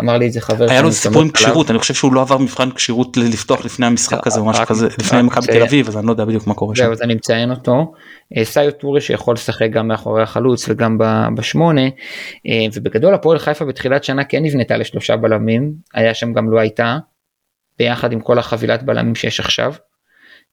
[0.00, 1.30] אמר לי את זה חבר, היה לו סיפור עם.
[1.30, 4.86] כשירות אני חושב שהוא לא עבר מבחן כשירות לפתוח לפני המשחק הזה או משהו כזה
[4.86, 6.92] לפני מכבי תל אביב אז אני לא יודע בדיוק מה קורה שם.
[6.92, 7.92] אז אני מציין אותו,
[8.36, 10.98] אה, סאיו טורי שיכול לשחק גם מאחורי החלוץ וגם
[11.36, 11.84] בשמונה,
[12.46, 16.98] אה, ובגדול הפועל חיפה בתחילת שנה כן נבנתה לשלושה בלמים, היה שם גם לא הייתה,
[17.78, 19.74] ביחד עם כל החבילת בלמים שיש עכשיו,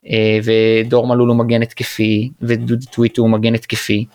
[0.08, 4.06] אה, ודור מלול הוא מגן התקפי, ודודו טוויטו הוא מגן התקפי.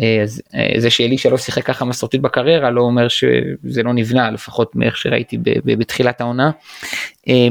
[0.00, 0.24] אה,
[0.54, 4.96] אה, זה שאלישע לא שיחק ככה מסורתית בקריירה לא אומר שזה לא נבנה לפחות מאיך
[4.96, 6.50] שראיתי בתחילת העונה.
[7.28, 7.48] אה,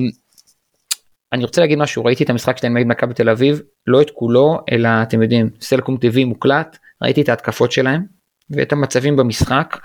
[1.33, 4.59] אני רוצה להגיד משהו ראיתי את המשחק שלהם נגד מכבי תל אביב לא את כולו
[4.71, 8.05] אלא אתם יודעים סלקום טבעי מוקלט ראיתי את ההתקפות שלהם
[8.49, 9.77] ואת המצבים במשחק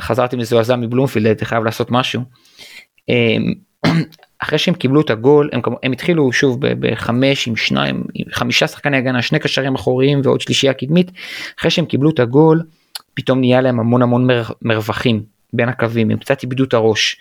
[0.00, 2.22] חזרתי מזועזע מבלומפילד הייתי חייב לעשות משהו.
[4.42, 8.96] אחרי שהם קיבלו את הגול הם, הם התחילו שוב בחמש עם שניים עם חמישה שחקני
[8.96, 11.10] הגנה שני קשרים אחוריים ועוד שלישייה קדמית
[11.58, 12.62] אחרי שהם קיבלו את הגול
[13.14, 15.22] פתאום נהיה להם המון המון מר, מרווחים
[15.52, 17.16] בין הקווים הם קצת איבדו את הראש.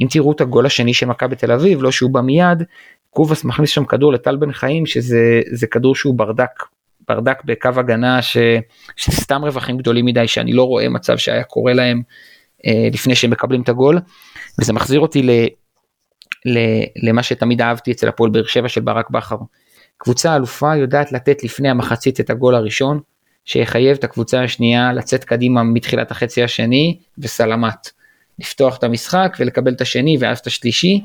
[0.00, 2.62] אם תראו את הגול השני של מכבי תל אביב לא שהוא בא מיד
[3.10, 6.62] קובאס מכניס שם כדור לטל בן חיים שזה זה כדור שהוא ברדק
[7.08, 8.36] ברדק בקו הגנה ש,
[8.96, 12.02] שסתם רווחים גדולים מדי שאני לא רואה מצב שהיה קורה להם
[12.66, 13.98] אה, לפני שהם מקבלים את הגול
[14.60, 15.30] וזה מחזיר אותי ל,
[17.02, 19.36] למה שתמיד אהבתי אצל הפועל באר שבע של ברק בכר.
[19.98, 23.00] קבוצה אלופה יודעת לתת לפני המחצית את הגול הראשון
[23.44, 27.90] שיחייב את הקבוצה השנייה לצאת קדימה מתחילת החצי השני וסלמת.
[28.38, 31.00] לפתוח את המשחק ולקבל את השני ואז את השלישי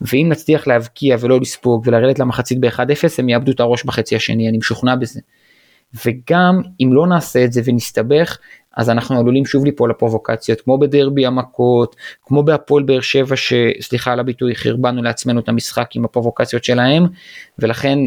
[0.00, 2.80] ואם נצליח להבקיע ולא לספוג ולרדת למחצית ב-1-0
[3.18, 5.20] הם יאבדו את הראש בחצי השני אני משוכנע בזה.
[6.06, 8.38] וגם אם לא נעשה את זה ונסתבך
[8.76, 14.20] אז אנחנו עלולים שוב ליפול לפרובוקציות כמו בדרבי המכות כמו בהפועל באר שבע שסליחה על
[14.20, 17.06] הביטוי חרבנו לעצמנו את המשחק עם הפרובוקציות שלהם
[17.58, 17.98] ולכן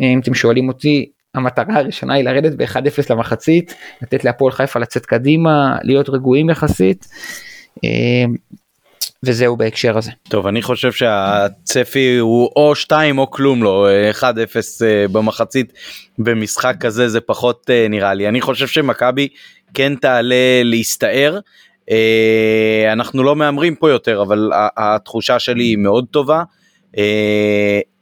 [0.00, 5.76] אם אתם שואלים אותי המטרה הראשונה היא לרדת ב-1-0 למחצית לתת להפועל חיפה לצאת קדימה
[5.82, 7.06] להיות רגועים יחסית.
[7.84, 8.24] אה,
[9.22, 10.10] וזהו בהקשר הזה.
[10.28, 13.88] טוב אני חושב שהצפי הוא או 2 או כלום לא
[14.20, 15.72] 1-0 אה, במחצית
[16.18, 19.28] במשחק כזה זה פחות אה, נראה לי אני חושב שמכבי
[19.74, 21.38] כן תעלה להסתער.
[22.92, 26.42] אנחנו לא מהמרים פה יותר אבל התחושה שלי היא מאוד טובה.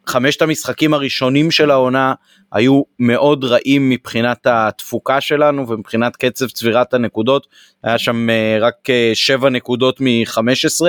[0.06, 2.14] חמשת המשחקים הראשונים של העונה
[2.52, 7.46] היו מאוד רעים מבחינת התפוקה שלנו ומבחינת קצב צבירת הנקודות,
[7.82, 8.74] היה שם אה, רק
[9.14, 10.86] 7 אה, נקודות מ-15,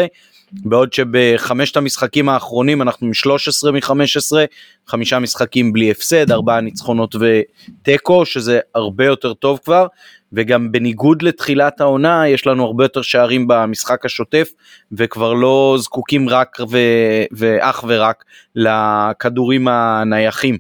[0.52, 4.38] בעוד שבחמשת המשחקים האחרונים אנחנו מ-13 מ-15,
[4.88, 9.88] חמישה משחקים בלי הפסד, ארבעה ניצחונות ותיקו, שזה הרבה יותר טוב כבר,
[10.34, 14.50] וגם בניגוד לתחילת העונה יש לנו הרבה יותר שערים במשחק השוטף
[14.92, 18.24] וכבר לא זקוקים רק ו- ואך ורק
[18.56, 20.58] לכדורים הנייחים.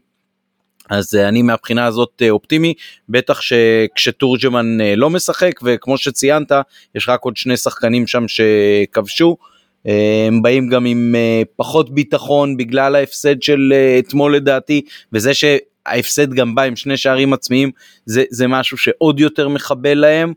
[0.89, 2.73] אז אה, אני מהבחינה הזאת אה, אופטימי,
[3.09, 6.51] בטח שכשתורג'מן אה, לא משחק, וכמו שציינת,
[6.95, 9.37] יש רק עוד שני שחקנים שם שכבשו.
[10.27, 11.15] הם באים גם עם
[11.55, 14.81] פחות ביטחון בגלל ההפסד של אתמול לדעתי,
[15.13, 17.71] וזה שההפסד גם בא עם שני שערים עצמיים,
[18.05, 20.33] זה, זה משהו שעוד יותר מחבל להם.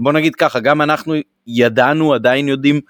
[0.00, 1.14] בוא נגיד ככה, גם אנחנו
[1.46, 2.80] ידענו, עדיין יודעים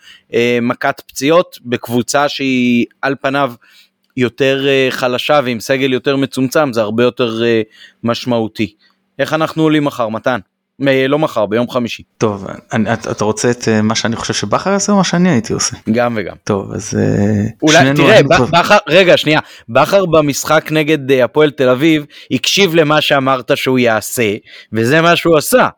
[0.62, 3.52] מכת פציעות בקבוצה שהיא על פניו
[4.16, 7.62] יותר אה, חלשה ועם סגל יותר מצומצם זה הרבה יותר אה,
[8.04, 8.74] משמעותי.
[9.18, 10.40] איך אנחנו עולים מחר מתן?
[11.08, 12.02] לא מחר ביום חמישי.
[12.18, 15.52] טוב אני, אתה רוצה את אה, מה שאני חושב שבכר יעשה או מה שאני הייתי
[15.52, 15.76] עושה?
[15.92, 16.36] גם וגם.
[16.44, 16.94] טוב אז
[17.62, 23.78] אולי תראה בכר רגע שנייה בכר במשחק נגד הפועל תל אביב הקשיב למה שאמרת שהוא
[23.78, 24.34] יעשה
[24.72, 25.68] וזה מה שהוא עשה.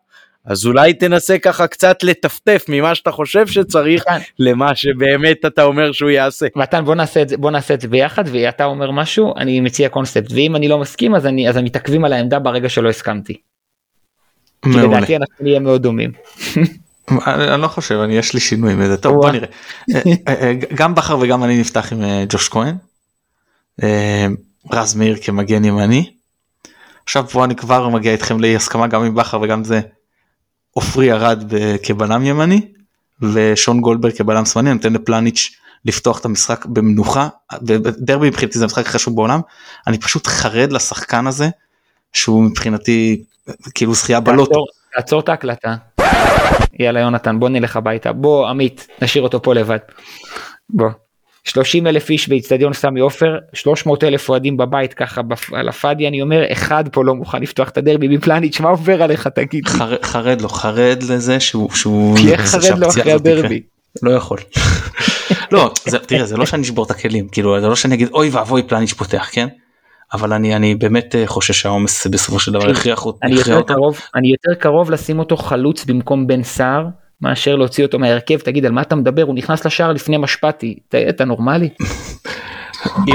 [0.45, 4.19] אז אולי תנסה ככה קצת לטפטף ממה שאתה חושב שצריך מתן.
[4.39, 6.47] למה שבאמת אתה אומר שהוא יעשה.
[6.57, 9.89] מתן בוא נעשה את זה בוא נעשה את זה ביחד ואתה אומר משהו אני מציע
[9.89, 13.52] קונספט ואם אני לא מסכים אז אני אז מתעכבים על העמדה ברגע שלא הסכמתי.
[14.65, 14.83] מעולה.
[14.83, 16.13] כי לדעתי אנחנו נהיה מאוד דומים.
[17.27, 19.49] אני לא חושב אני יש לי שינוי מזה טוב בוא נראה
[19.95, 22.77] אה, אה, אה, גם בכר וגם אני נפתח עם ג'וש כהן.
[24.73, 26.11] רז מאיר כמגן ימני.
[27.05, 29.81] עכשיו פה אני כבר מגיע איתכם לאי הסכמה גם עם בכר וגם זה
[30.71, 31.53] עופרי ירד
[31.83, 32.61] כבלם ימני
[33.23, 35.51] ושון גולדברג כבלם שמאלי נותן לפלניץ'
[35.85, 37.29] לפתוח את המשחק במנוחה
[37.67, 39.41] ודרבי מבחינתי זה המשחק הכי חשוב בעולם
[39.87, 41.49] אני פשוט חרד לשחקן הזה
[42.13, 43.25] שהוא מבחינתי
[43.75, 44.65] כאילו זכייה בלוטו.
[44.95, 45.75] תעצור את ההקלטה.
[46.79, 49.79] יאללה יונתן בוא נלך הביתה בוא עמית נשאיר אותו פה לבד.
[50.71, 50.89] בוא.
[51.45, 55.21] 30 אלף איש באיצטדיון סמי עופר 300 אלף אוהדים בבית ככה
[55.53, 59.29] על הפאדי אני אומר אחד פה לא מוכן לפתוח את הדרבי מפלניץ' מה עובר עליך
[59.29, 63.63] תגיד חרד, חרד לו חרד לזה שהוא שהוא תהיה חרד לו אחרי הדרבי
[64.03, 64.39] לא יכול
[65.53, 68.29] לא זה, תראה זה לא שאני אשבור את הכלים כאילו זה לא שאני אגיד אוי
[68.29, 69.49] ואבוי פלניץ' פותח כן
[70.13, 73.19] אבל אני אני באמת אה, חושש שהעומס בסופו של דבר הכריח אותו.
[74.15, 76.87] אני יותר קרוב לשים אותו חלוץ במקום בן סער
[77.21, 81.25] מאשר להוציא אותו מהרכב תגיד על מה אתה מדבר הוא נכנס לשער לפני משפטי אתה
[81.25, 81.69] נורמלי.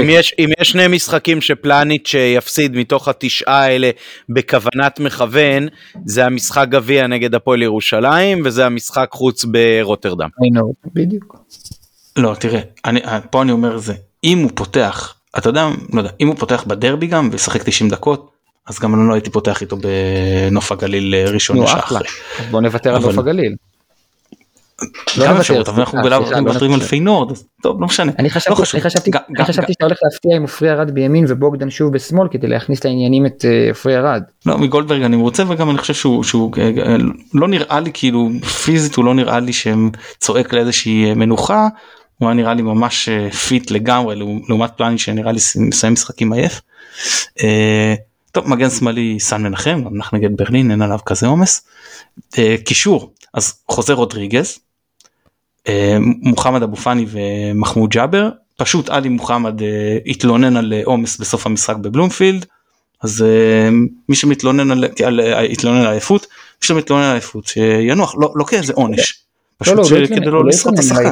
[0.00, 3.90] אם יש אם יש שני משחקים שפלניץ' יפסיד מתוך התשעה האלה
[4.28, 5.68] בכוונת מכוון
[6.04, 10.28] זה המשחק גביע נגד הפועל ירושלים וזה המשחק חוץ ברוטרדם.
[10.94, 11.36] בדיוק.
[12.16, 13.94] לא תראה אני פה אני אומר זה
[14.24, 18.30] אם הוא פותח אתה יודע לא יודע אם הוא פותח בדרבי גם וישחק 90 דקות
[18.66, 21.98] אז גם אני לא הייתי פותח איתו בנוף הגליל ראשון לשחר.
[22.50, 23.54] בוא נוותר על נוף הגליל.
[25.20, 25.98] גם אפשרות אבל אנחנו
[26.42, 28.66] מוותרים על פיינורד טוב לא משנה אני חשבתי
[29.72, 33.68] שאתה הולך להפתיע עם עופרי ארד בימין ובוגדן שוב בשמאל כדי להכניס לעניינים את אה,
[33.68, 34.22] עופרי ארד.
[34.46, 36.96] לא מגולדברג אני רוצה וגם אני חושב שהוא אה, אה,
[37.34, 38.30] לא נראה לי כאילו
[38.64, 41.68] פיזית הוא לא נראה לי שהוא צועק לאיזושהי מנוחה
[42.18, 43.08] הוא היה נראה לי ממש
[43.48, 44.16] fit לגמרי
[44.48, 46.60] לעומת פלאניץ' שנראה לי מסיים משחקים עייף.
[48.32, 51.68] טוב מגן שמאלי סאן מנחם אנחנו נגד ברלין אין עליו כזה עומס.
[52.64, 54.58] קישור אז חוזר רודריגז
[55.68, 61.46] אה, מוחמד אבו פאני ומחמוד ג'אבר פשוט עלי מוחמד אה, התלונן על אה, עומס בסוף
[61.46, 62.46] המשחק בבלומפילד
[63.02, 63.24] אז
[64.08, 65.20] מי שמתלונן על, על
[65.86, 66.26] עייפות
[66.62, 69.24] מי שמתלונן על עייפות שינוח לא, לא כאיזה עונש
[69.58, 71.10] פשוט לא, לא, לא כדי לא לא לשרוד את השחקן.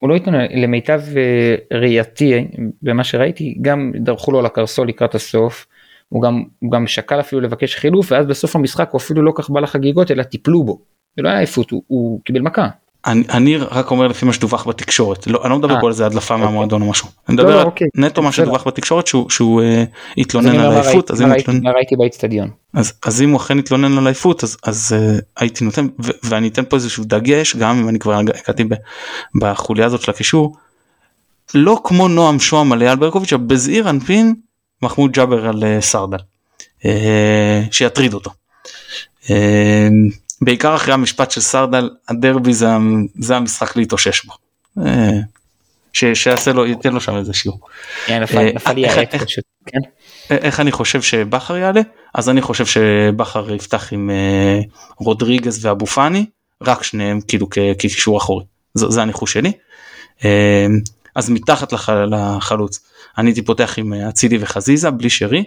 [0.00, 2.48] הוא לא התלונן, למיטב אה, ראייתי
[2.82, 5.66] במה שראיתי גם דרכו לו לקרסול לקראת הסוף.
[6.08, 9.50] הוא גם, הוא גם שקל אפילו לבקש חילוף ואז בסוף המשחק הוא אפילו לא כך
[9.50, 10.78] בא לחגיגות אלא טיפלו בו.
[11.16, 12.68] זה לא היה עייפות הוא, הוא קיבל מכה.
[13.06, 15.92] אני, אני רק אומר לפי מה שדווח בתקשורת לא, אני לא מדבר אה, פה על
[15.92, 16.46] איזה הדלפה אוקיי.
[16.46, 17.08] מהמועדון או משהו.
[17.28, 17.86] אני לא, מדבר לא, על אוקיי.
[17.94, 18.32] נטו מה.
[18.32, 19.86] שדווח בתקשורת שהוא, שהוא אז
[20.18, 21.22] התלונן על עייפות אז.
[22.74, 26.48] אז, אז אם הוא אכן התלונן על עייפות אז, אז uh, הייתי נותן ו, ואני
[26.48, 28.74] אתן פה איזשהו דגש גם אם אני כבר הגעתי ב-
[29.40, 30.56] בחוליה הזאת של הקישור.
[31.54, 34.34] לא כמו נועם שוהם על אייל ברקוביץ' בזעיר אנפין
[34.82, 36.18] מחמוד ג'אבר על uh, סרדל.
[36.80, 36.84] Uh,
[37.70, 38.30] שיטריד אותו.
[39.22, 39.28] Uh,
[40.44, 42.66] בעיקר אחרי המשפט של סרדל הדרבי זה,
[43.18, 44.32] זה המשחק להתאושש בו.
[44.78, 44.82] Uh,
[45.92, 47.60] ש, שיעשה לו ייתן לו שם איזה שיעור.
[48.06, 49.44] כן, נפל אה, נפל איך- פשוט.
[49.66, 49.78] כן.
[50.30, 51.80] איך אני חושב שבכר יעלה
[52.14, 54.60] אז אני חושב שבכר יפתח עם אה,
[54.96, 56.26] רודריגז ואבו פאני
[56.62, 59.52] רק שניהם כאילו כקישור אחורי זה, זה הניחוש שלי.
[60.24, 60.66] אה,
[61.14, 62.80] אז מתחת לח, לחלוץ
[63.18, 65.44] אני הייתי פותח עם אה, אצילי וחזיזה בלי שרי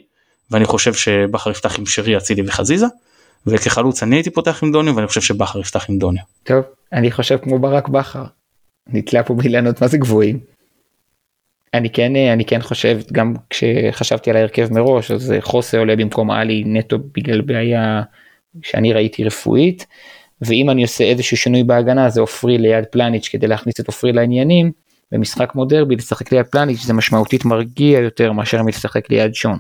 [0.52, 2.86] ואני חושב שבכר יפתח עם שרי אצילי וחזיזה
[3.48, 6.24] וכחלוץ אני הייתי פותח עם דוניו ואני חושב שבכר יפתח עם דוניו.
[6.44, 8.24] טוב אני חושב כמו ברק בכר.
[8.88, 10.40] נתלה פה באילנות מה זה גבוהים.
[11.74, 16.64] אני כן אני כן חושב גם כשחשבתי על ההרכב מראש אז חוסה עולה במקום עלי
[16.66, 18.02] נטו בגלל בעיה
[18.62, 19.86] שאני ראיתי רפואית
[20.42, 24.72] ואם אני עושה איזשהו שינוי בהגנה זה עופרי ליד פלניץ' כדי להכניס את עופרי לעניינים
[25.12, 29.58] במשחק כמו דרבי לשחק ליד פלניץ' זה משמעותית מרגיע יותר מאשר מלשחק ליד שון.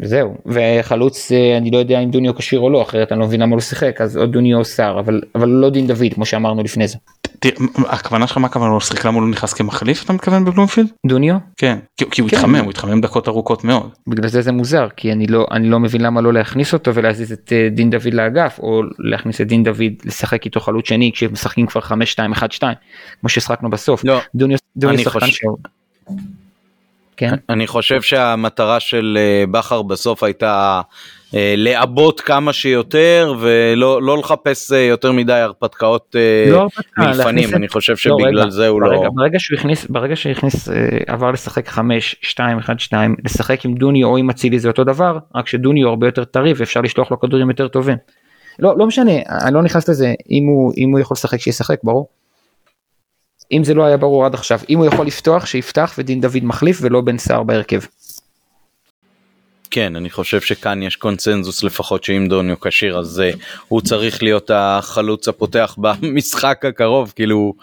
[0.00, 3.40] וזהו וחלוץ אה, אני לא יודע אם דוניו כשיר או לא אחרת אני לא מבין
[3.40, 6.26] למה הוא לא שיחק אז או דוניו או סער אבל אבל לא דין דוד כמו
[6.26, 6.98] שאמרנו לפני זה.
[7.88, 10.88] הכוונה שלך מה הכוונה לא לשחק למה הוא לא נכנס כמחליף אתה מתכוון בבלומפילד?
[11.06, 12.36] דוניו כן כי, הוא כן.
[12.36, 13.90] התחמם הוא התחמם דקות ארוכות מאוד.
[14.06, 17.32] בגלל זה זה מוזר כי אני לא אני לא מבין למה לא להכניס אותו ולהזיז
[17.32, 21.66] את אה, דין דוד לאגף או להכניס את דין דוד לשחק איתו חלוץ שני כשמשחקים
[21.66, 22.74] כבר 5 2 1 2
[23.20, 24.58] כמו ששחקנו בסוף לא, דוניו
[24.98, 25.26] שחקן.
[27.16, 30.80] כן אני חושב שהמטרה של אה, בכר בסוף הייתה
[31.34, 36.16] אה, לעבות כמה שיותר ולא לא לחפש אה, יותר מדי הרפתקאות
[36.50, 39.86] לא הרפתקה, מלפנים אני חושב לא, שבגלל רגע, זה הוא ברגע, לא ברגע שהוא הכניס
[39.86, 40.68] ברגע שהכניס
[41.06, 45.18] עבר לשחק 5 2 1 2 לשחק עם דוניו או עם אצילי זה אותו דבר
[45.34, 47.96] רק שדוניו הרבה יותר טרי ואפשר לשלוח לו כדורים יותר טובים.
[48.58, 49.12] לא לא משנה
[49.44, 52.08] אני לא נכנס לזה אם הוא אם הוא יכול לשחק שישחק ברור.
[53.52, 56.78] אם זה לא היה ברור עד עכשיו אם הוא יכול לפתוח שיפתח ודין דוד מחליף
[56.82, 57.80] ולא בן סער בהרכב.
[59.70, 63.38] כן אני חושב שכאן יש קונצנזוס לפחות שאם דוניו כשיר אז uh,
[63.68, 67.54] הוא צריך להיות החלוץ הפותח במשחק הקרוב כאילו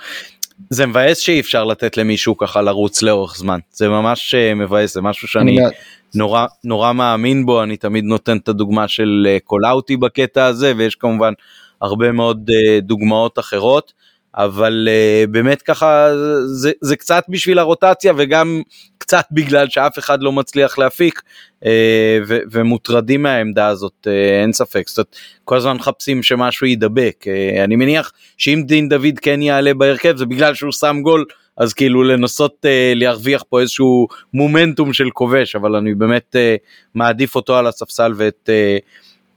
[0.70, 3.60] זה מבאס שאי אפשר לתת למישהו ככה לרוץ לאורך זמן.
[3.72, 5.70] זה ממש uh, מבאס זה משהו שאני אני-
[6.16, 10.96] נורא נורא מאמין בו אני תמיד נותן את הדוגמה של אה, קולאוטי בקטע הזה ויש
[10.96, 11.34] כמובן
[11.82, 13.94] הרבה מאוד אה, דוגמאות אחרות
[14.36, 16.10] אבל אה, באמת ככה
[16.46, 18.62] זה, זה קצת בשביל הרוטציה וגם
[18.98, 21.22] קצת בגלל שאף אחד לא מצליח להפיק
[21.66, 27.26] אה, ו, ומוטרדים מהעמדה הזאת אה, אין ספק זאת אומרת, כל הזמן מחפשים שמשהו יידבק
[27.28, 31.26] אה, אני מניח שאם דין דוד כן יעלה בהרכב זה בגלל שהוא שם גול
[31.58, 36.66] אז כאילו לנסות uh, להרוויח פה איזשהו מומנטום של כובש אבל אני באמת uh,
[36.96, 38.84] מעדיף אותו על הספסל ואת uh,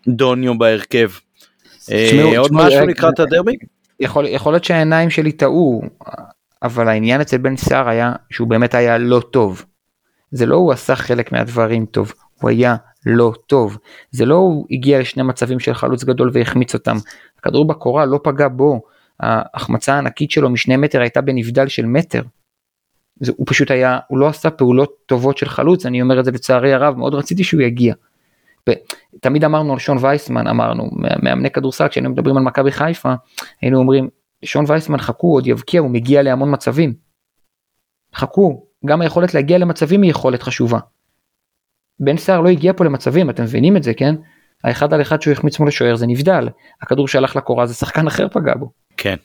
[0.08, 1.10] דוניו בהרכב.
[1.92, 3.56] אה, תשמעו, עוד תשמעו, משהו לקראת הדרבי?
[4.00, 5.82] יכול, יכול להיות שהעיניים שלי טעו,
[6.62, 9.64] אבל העניין אצל בן סער היה שהוא באמת היה לא טוב.
[10.30, 12.76] זה לא הוא עשה חלק מהדברים טוב, הוא היה
[13.06, 13.78] לא טוב.
[14.10, 16.96] זה לא הוא הגיע לשני מצבים של חלוץ גדול והחמיץ אותם.
[17.38, 18.82] הכדור בקורה לא פגע בו,
[19.20, 22.22] ההחמצה הענקית שלו משני מטר הייתה בנבדל של מטר.
[23.20, 26.30] זה, הוא פשוט היה, הוא לא עשה פעולות טובות של חלוץ, אני אומר את זה
[26.30, 27.94] לצערי הרב, מאוד רציתי שהוא יגיע.
[29.20, 30.90] תמיד אמרנו על שון וייסמן, אמרנו,
[31.22, 33.14] מאמני כדורסל, כשהיינו מדברים על מכבי חיפה,
[33.62, 34.08] היינו אומרים,
[34.44, 36.94] שון וייסמן חכו, עוד יבקיע, הוא מגיע להמון מצבים.
[38.14, 40.78] חכו, גם היכולת להגיע למצבים היא יכולת חשובה.
[42.00, 44.14] בן סער לא הגיע פה למצבים, אתם מבינים את זה, כן?
[44.64, 46.48] האחד על אחד שהוא החמיץ מול השוער זה נבדל,
[46.82, 48.70] הכדור שהלך לקורה זה שחקן אחר פגע בו.
[48.96, 49.16] כן.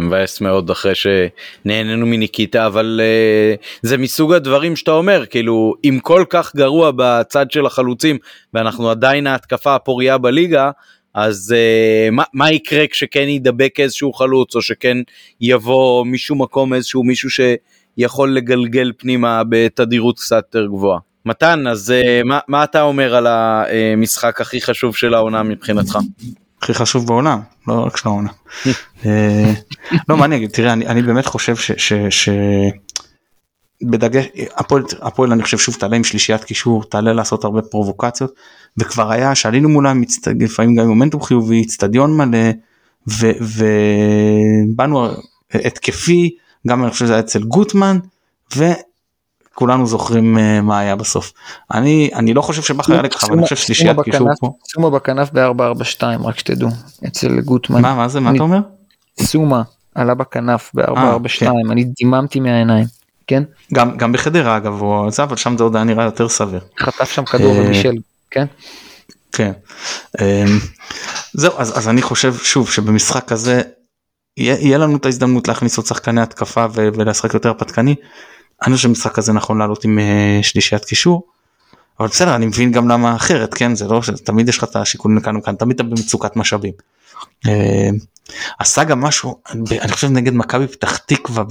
[0.00, 6.24] מבאס מאוד אחרי שנהנינו מניקיטה אבל uh, זה מסוג הדברים שאתה אומר כאילו אם כל
[6.30, 8.18] כך גרוע בצד של החלוצים
[8.54, 10.70] ואנחנו עדיין ההתקפה הפוריה בליגה
[11.14, 14.96] אז uh, מה, מה יקרה כשכן ידבק איזשהו חלוץ או שכן
[15.40, 20.98] יבוא משום מקום איזשהו מישהו שיכול לגלגל פנימה בתדירות קצת יותר גבוהה.
[21.26, 25.98] מתן אז מה, מה אתה אומר על המשחק הכי חשוב של העונה מבחינתך?
[26.62, 28.30] הכי חשוב בעולם לא רק של העונה.
[30.08, 31.72] לא מה אני אגיד תראה אני, אני באמת חושב ש...
[31.72, 32.28] ש, ש...
[33.82, 38.34] בדגש הפועל הפועל אני חושב שוב תעלה עם שלישיית קישור תעלה לעשות הרבה פרובוקציות
[38.78, 40.02] וכבר היה שעלינו מולם
[40.40, 42.50] לפעמים גם מומנטום חיובי אצטדיון מלא
[43.40, 45.08] ובאנו
[45.54, 46.36] התקפי,
[46.66, 47.98] גם אני חושב שזה היה אצל גוטמן,
[49.58, 51.32] וכולנו זוכרים אה, מה היה בסוף.
[51.74, 54.52] אני, אני לא חושב שבכר היה לכך, אבל אני חושב שלישיית קישור פה.
[54.72, 56.68] סומה בכנף ב-442, רק שתדעו,
[57.06, 57.82] אצל גוטמן.
[57.82, 58.58] מה, מה זה, מה אתה אומר?
[59.20, 59.62] סומה
[59.94, 61.50] עלה בכנף ב-442, כן.
[61.70, 62.86] אני דיממתי מהעיניים.
[63.26, 63.42] כן?
[63.74, 66.60] גם, גם בחדרה אגב, הוא זה, אבל שם זה עוד היה נראה יותר סביר.
[66.80, 67.94] חטף שם כדור ובישל,
[68.30, 68.46] כן?
[69.32, 69.52] כן.
[71.32, 73.62] זהו, אז, אז אני חושב שוב שבמשחק הזה
[74.36, 77.94] יהיה, יהיה לנו את ההזדמנות להכניס עוד שחקני התקפה ולשחק יותר פתקני.
[78.66, 81.26] אני חושב שמשחק הזה נכון לעלות עם uh, שלישיית קישור.
[82.00, 85.18] אבל בסדר אני מבין גם למה אחרת כן זה לא שתמיד יש לך את השיקולים
[85.18, 86.72] לכאן וכאן תמיד אתה במצוקת משאבים.
[87.46, 87.50] Uh,
[88.58, 89.40] עשה גם משהו
[89.82, 91.44] אני חושב נגד מכבי פתח תקווה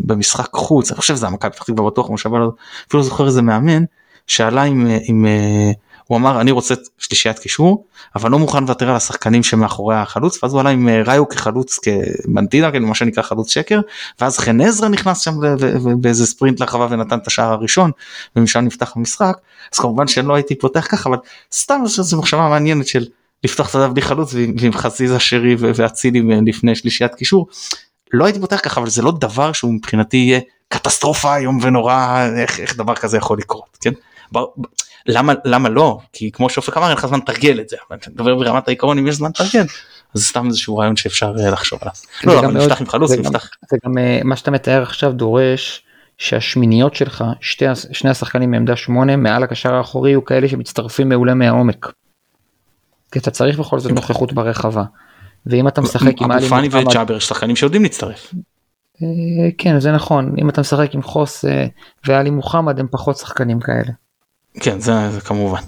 [0.00, 2.48] במשחק חוץ אני חושב שזה המכבי פתח תקווה בטוח כמו שאבל
[2.88, 3.84] אפילו זוכר איזה מאמן
[4.26, 5.72] שעלה עם, עם אה,
[6.06, 7.86] הוא אמר אני רוצה שלישיית קישור
[8.16, 11.78] אבל לא מוכן לוותר על השחקנים שמאחורי החלוץ ואז הוא עלה עם אה, ראיו כחלוץ
[11.78, 13.80] כמנטינה כאילו מה שנקרא חלוץ שקר
[14.20, 15.32] ואז חן עזרא נכנס שם
[16.00, 17.90] באיזה ספרינט לרחבה ונתן את השער הראשון
[18.36, 19.36] ומשם נפתח המשחק
[19.72, 21.18] אז כמובן שלא הייתי פותח ככה אבל
[21.52, 23.06] סתם זו מחשבה מעניינת של
[23.44, 27.46] לפתוח את הדף בלי חלוץ ועם חזיזה שרי ואצילי לפני שלישיית קישור.
[28.12, 32.60] לא הייתי פותח ככה אבל זה לא דבר שהוא מבחינתי יהיה קטסטרופה איום ונורא איך,
[32.60, 33.92] איך דבר כזה יכול לקרות כן.
[35.08, 38.14] למה למה לא כי כמו שאופק אמר אין לך זמן לתרגל את זה אבל אני
[38.14, 39.66] מדבר ברמת העיקרון אם יש זמן לתרגל
[40.14, 41.94] אז סתם איזשהו רעיון שאפשר אה, לחשוב עליו.
[42.24, 43.50] לא, אבל נפתח עם חלוץ נפתח.
[43.70, 45.82] זה גם אה, מה שאתה מתאר עכשיו דורש
[46.18, 51.92] שהשמיניות שלך שתי, שני השחקנים מעמדה שמונה מעל הקשר האחורי הוא כאלה שמצטרפים מעולה מהעומק.
[53.12, 54.84] כי אתה צריך בכל זאת נוכחות ברחבה.
[55.46, 58.34] ואם אתה משחק עם אבו פאני וג'אבר שחקנים שיודעים להצטרף.
[59.02, 59.08] אה,
[59.58, 61.44] כן זה נכון אם אתה משחק עם חוס
[62.06, 63.92] ואלי מוחמד הם פחות שחקנים כאלה.
[64.60, 65.60] כן זה, זה כמובן.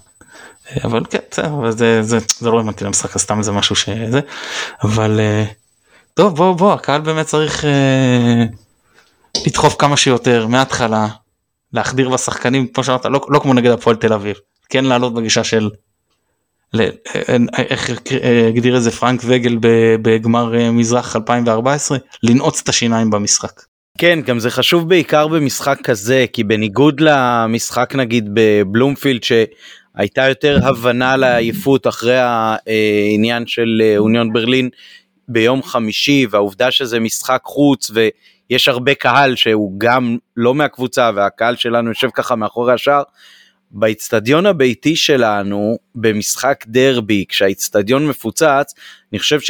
[0.71, 4.21] אה, אבל כן זה, זה, זה, זה לא הבנתי למשחק סתם זה משהו שזה
[4.83, 5.21] אבל
[6.15, 7.65] טוב בוא בוא הקהל באמת צריך
[9.47, 11.09] לדחוף כמה שיותר מההתחלה
[11.73, 14.37] להחדיר בשחקנים כמו שאמרת לא, לא כמו נגד הפועל תל אביב
[14.69, 15.71] כן לעלות בגישה של
[17.59, 17.91] איך
[18.49, 19.59] הגדיר את זה פרנק וגל
[20.03, 23.63] בגמר אה, מזרח 2014 לנעוץ את השיניים במשחק.
[23.99, 31.17] כן גם זה חשוב בעיקר במשחק כזה כי בניגוד למשחק נגיד בבלומפילד שהייתה יותר הבנה
[31.17, 34.69] לעייפות אחרי העניין של אה, אוניון ברלין
[35.29, 41.89] ביום חמישי והעובדה שזה משחק חוץ ויש הרבה קהל שהוא גם לא מהקבוצה והקהל שלנו
[41.89, 43.03] יושב ככה מאחורי השער
[43.71, 48.75] באיצטדיון הביתי שלנו במשחק דרבי כשהאיצטדיון מפוצץ
[49.13, 49.41] אני חושב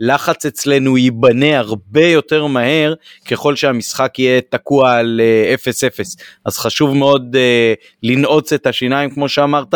[0.00, 2.94] שהלחץ אצלנו ייבנה הרבה יותר מהר
[3.30, 5.20] ככל שהמשחק יהיה תקוע על
[5.64, 9.74] 0-0 uh, אז חשוב מאוד uh, לנעוץ את השיניים כמו שאמרת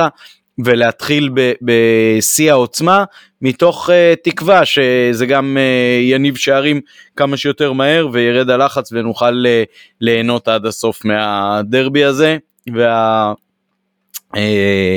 [0.64, 1.30] ולהתחיל
[1.62, 3.04] בשיא העוצמה
[3.42, 3.92] מתוך uh,
[4.24, 6.80] תקווה שזה גם uh, יניב שערים
[7.16, 12.36] כמה שיותר מהר וירד הלחץ ונוכל uh, ליהנות עד הסוף מהדרבי הזה.
[12.74, 13.32] וה...
[14.36, 14.96] אה,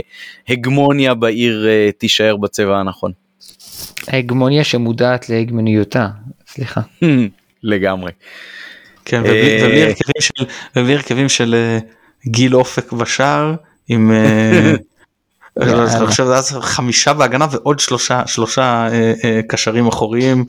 [0.49, 3.24] הגמוניה בעיר אה, תישאר בצבע הנכון.
[4.07, 6.07] הגמוניה שמודעת להגמוניותה,
[6.47, 6.81] סליחה.
[7.63, 8.11] לגמרי.
[9.05, 9.23] כן,
[10.75, 11.55] ובלי הרכבים של
[12.27, 13.55] גיל אופק בשער
[13.87, 14.11] עם
[15.61, 18.87] אז חמישה בהגנה ועוד שלושה שלושה
[19.47, 20.45] קשרים אחוריים.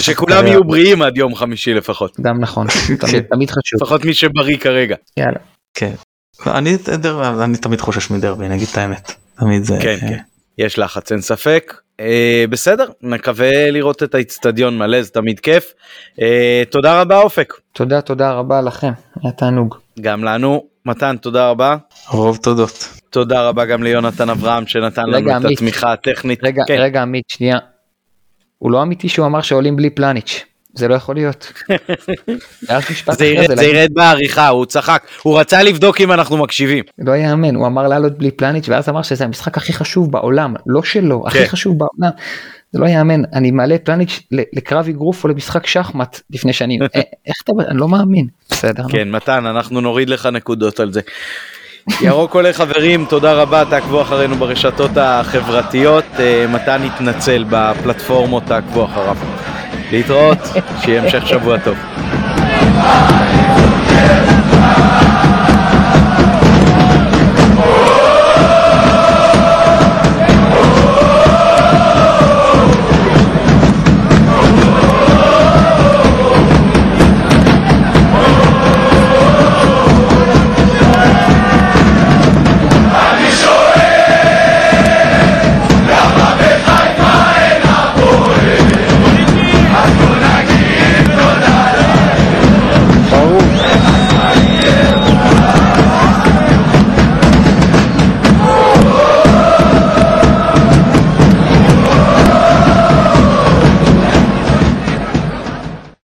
[0.00, 2.20] שכולם יהיו בריאים עד יום חמישי לפחות.
[2.20, 2.66] גם נכון,
[3.30, 3.82] תמיד חשוב.
[3.82, 4.96] לפחות מי שבריא כרגע.
[5.16, 5.38] יאללה.
[5.74, 5.92] כן.
[6.46, 6.76] אני,
[7.44, 9.12] אני תמיד חושש מדרבי, אני אגיד את האמת.
[9.38, 9.78] תמיד זה...
[9.82, 10.18] כן, כן.
[10.60, 11.74] יש לחץ אין ספק.
[12.00, 15.72] אה, בסדר, נקווה לראות את האיצטדיון מלא, זה תמיד כיף.
[16.20, 17.54] אה, תודה רבה אופק.
[17.72, 18.92] תודה, תודה רבה לכם,
[19.22, 19.76] היה תענוג.
[20.00, 20.64] גם לנו.
[20.86, 21.76] מתן, תודה רבה.
[22.10, 22.88] רוב תודות.
[23.10, 26.44] תודה רבה גם ליונתן אברהם שנתן לנו את התמיכה הטכנית.
[26.44, 26.76] רגע, כן.
[26.78, 27.58] רגע עמית, שנייה.
[28.58, 30.44] הוא לא אמיתי שהוא אמר שעולים בלי פלניץ'.
[30.74, 31.52] זה לא יכול להיות.
[33.18, 36.84] זה ירד, זה ירד בעריכה, הוא צחק, הוא רצה לבדוק אם אנחנו מקשיבים.
[36.98, 40.82] לא יאמן, הוא אמר לעלות בלי פלניץ' ואז אמר שזה המשחק הכי חשוב בעולם, לא
[40.82, 41.46] שלו, הכי כן.
[41.46, 42.12] חשוב בעולם.
[42.72, 46.86] זה לא יאמן, אני מעלה פלניץ' לקרב אגרוף או למשחק שחמט לפני שאני, אה,
[47.26, 48.26] איך אתה, אני לא מאמין.
[48.50, 48.84] בסדר.
[48.88, 51.00] כן, מתן, אנחנו נוריד לך נקודות על זה.
[52.00, 56.04] ירוק עולה חברים, תודה רבה, תעקבו אחרינו ברשתות החברתיות.
[56.18, 59.16] אה, מתן יתנצל בפלטפורמות, תעקבו אחריו.
[59.92, 60.38] להתראות,
[60.80, 61.76] שיהיה המשך שבוע טוב.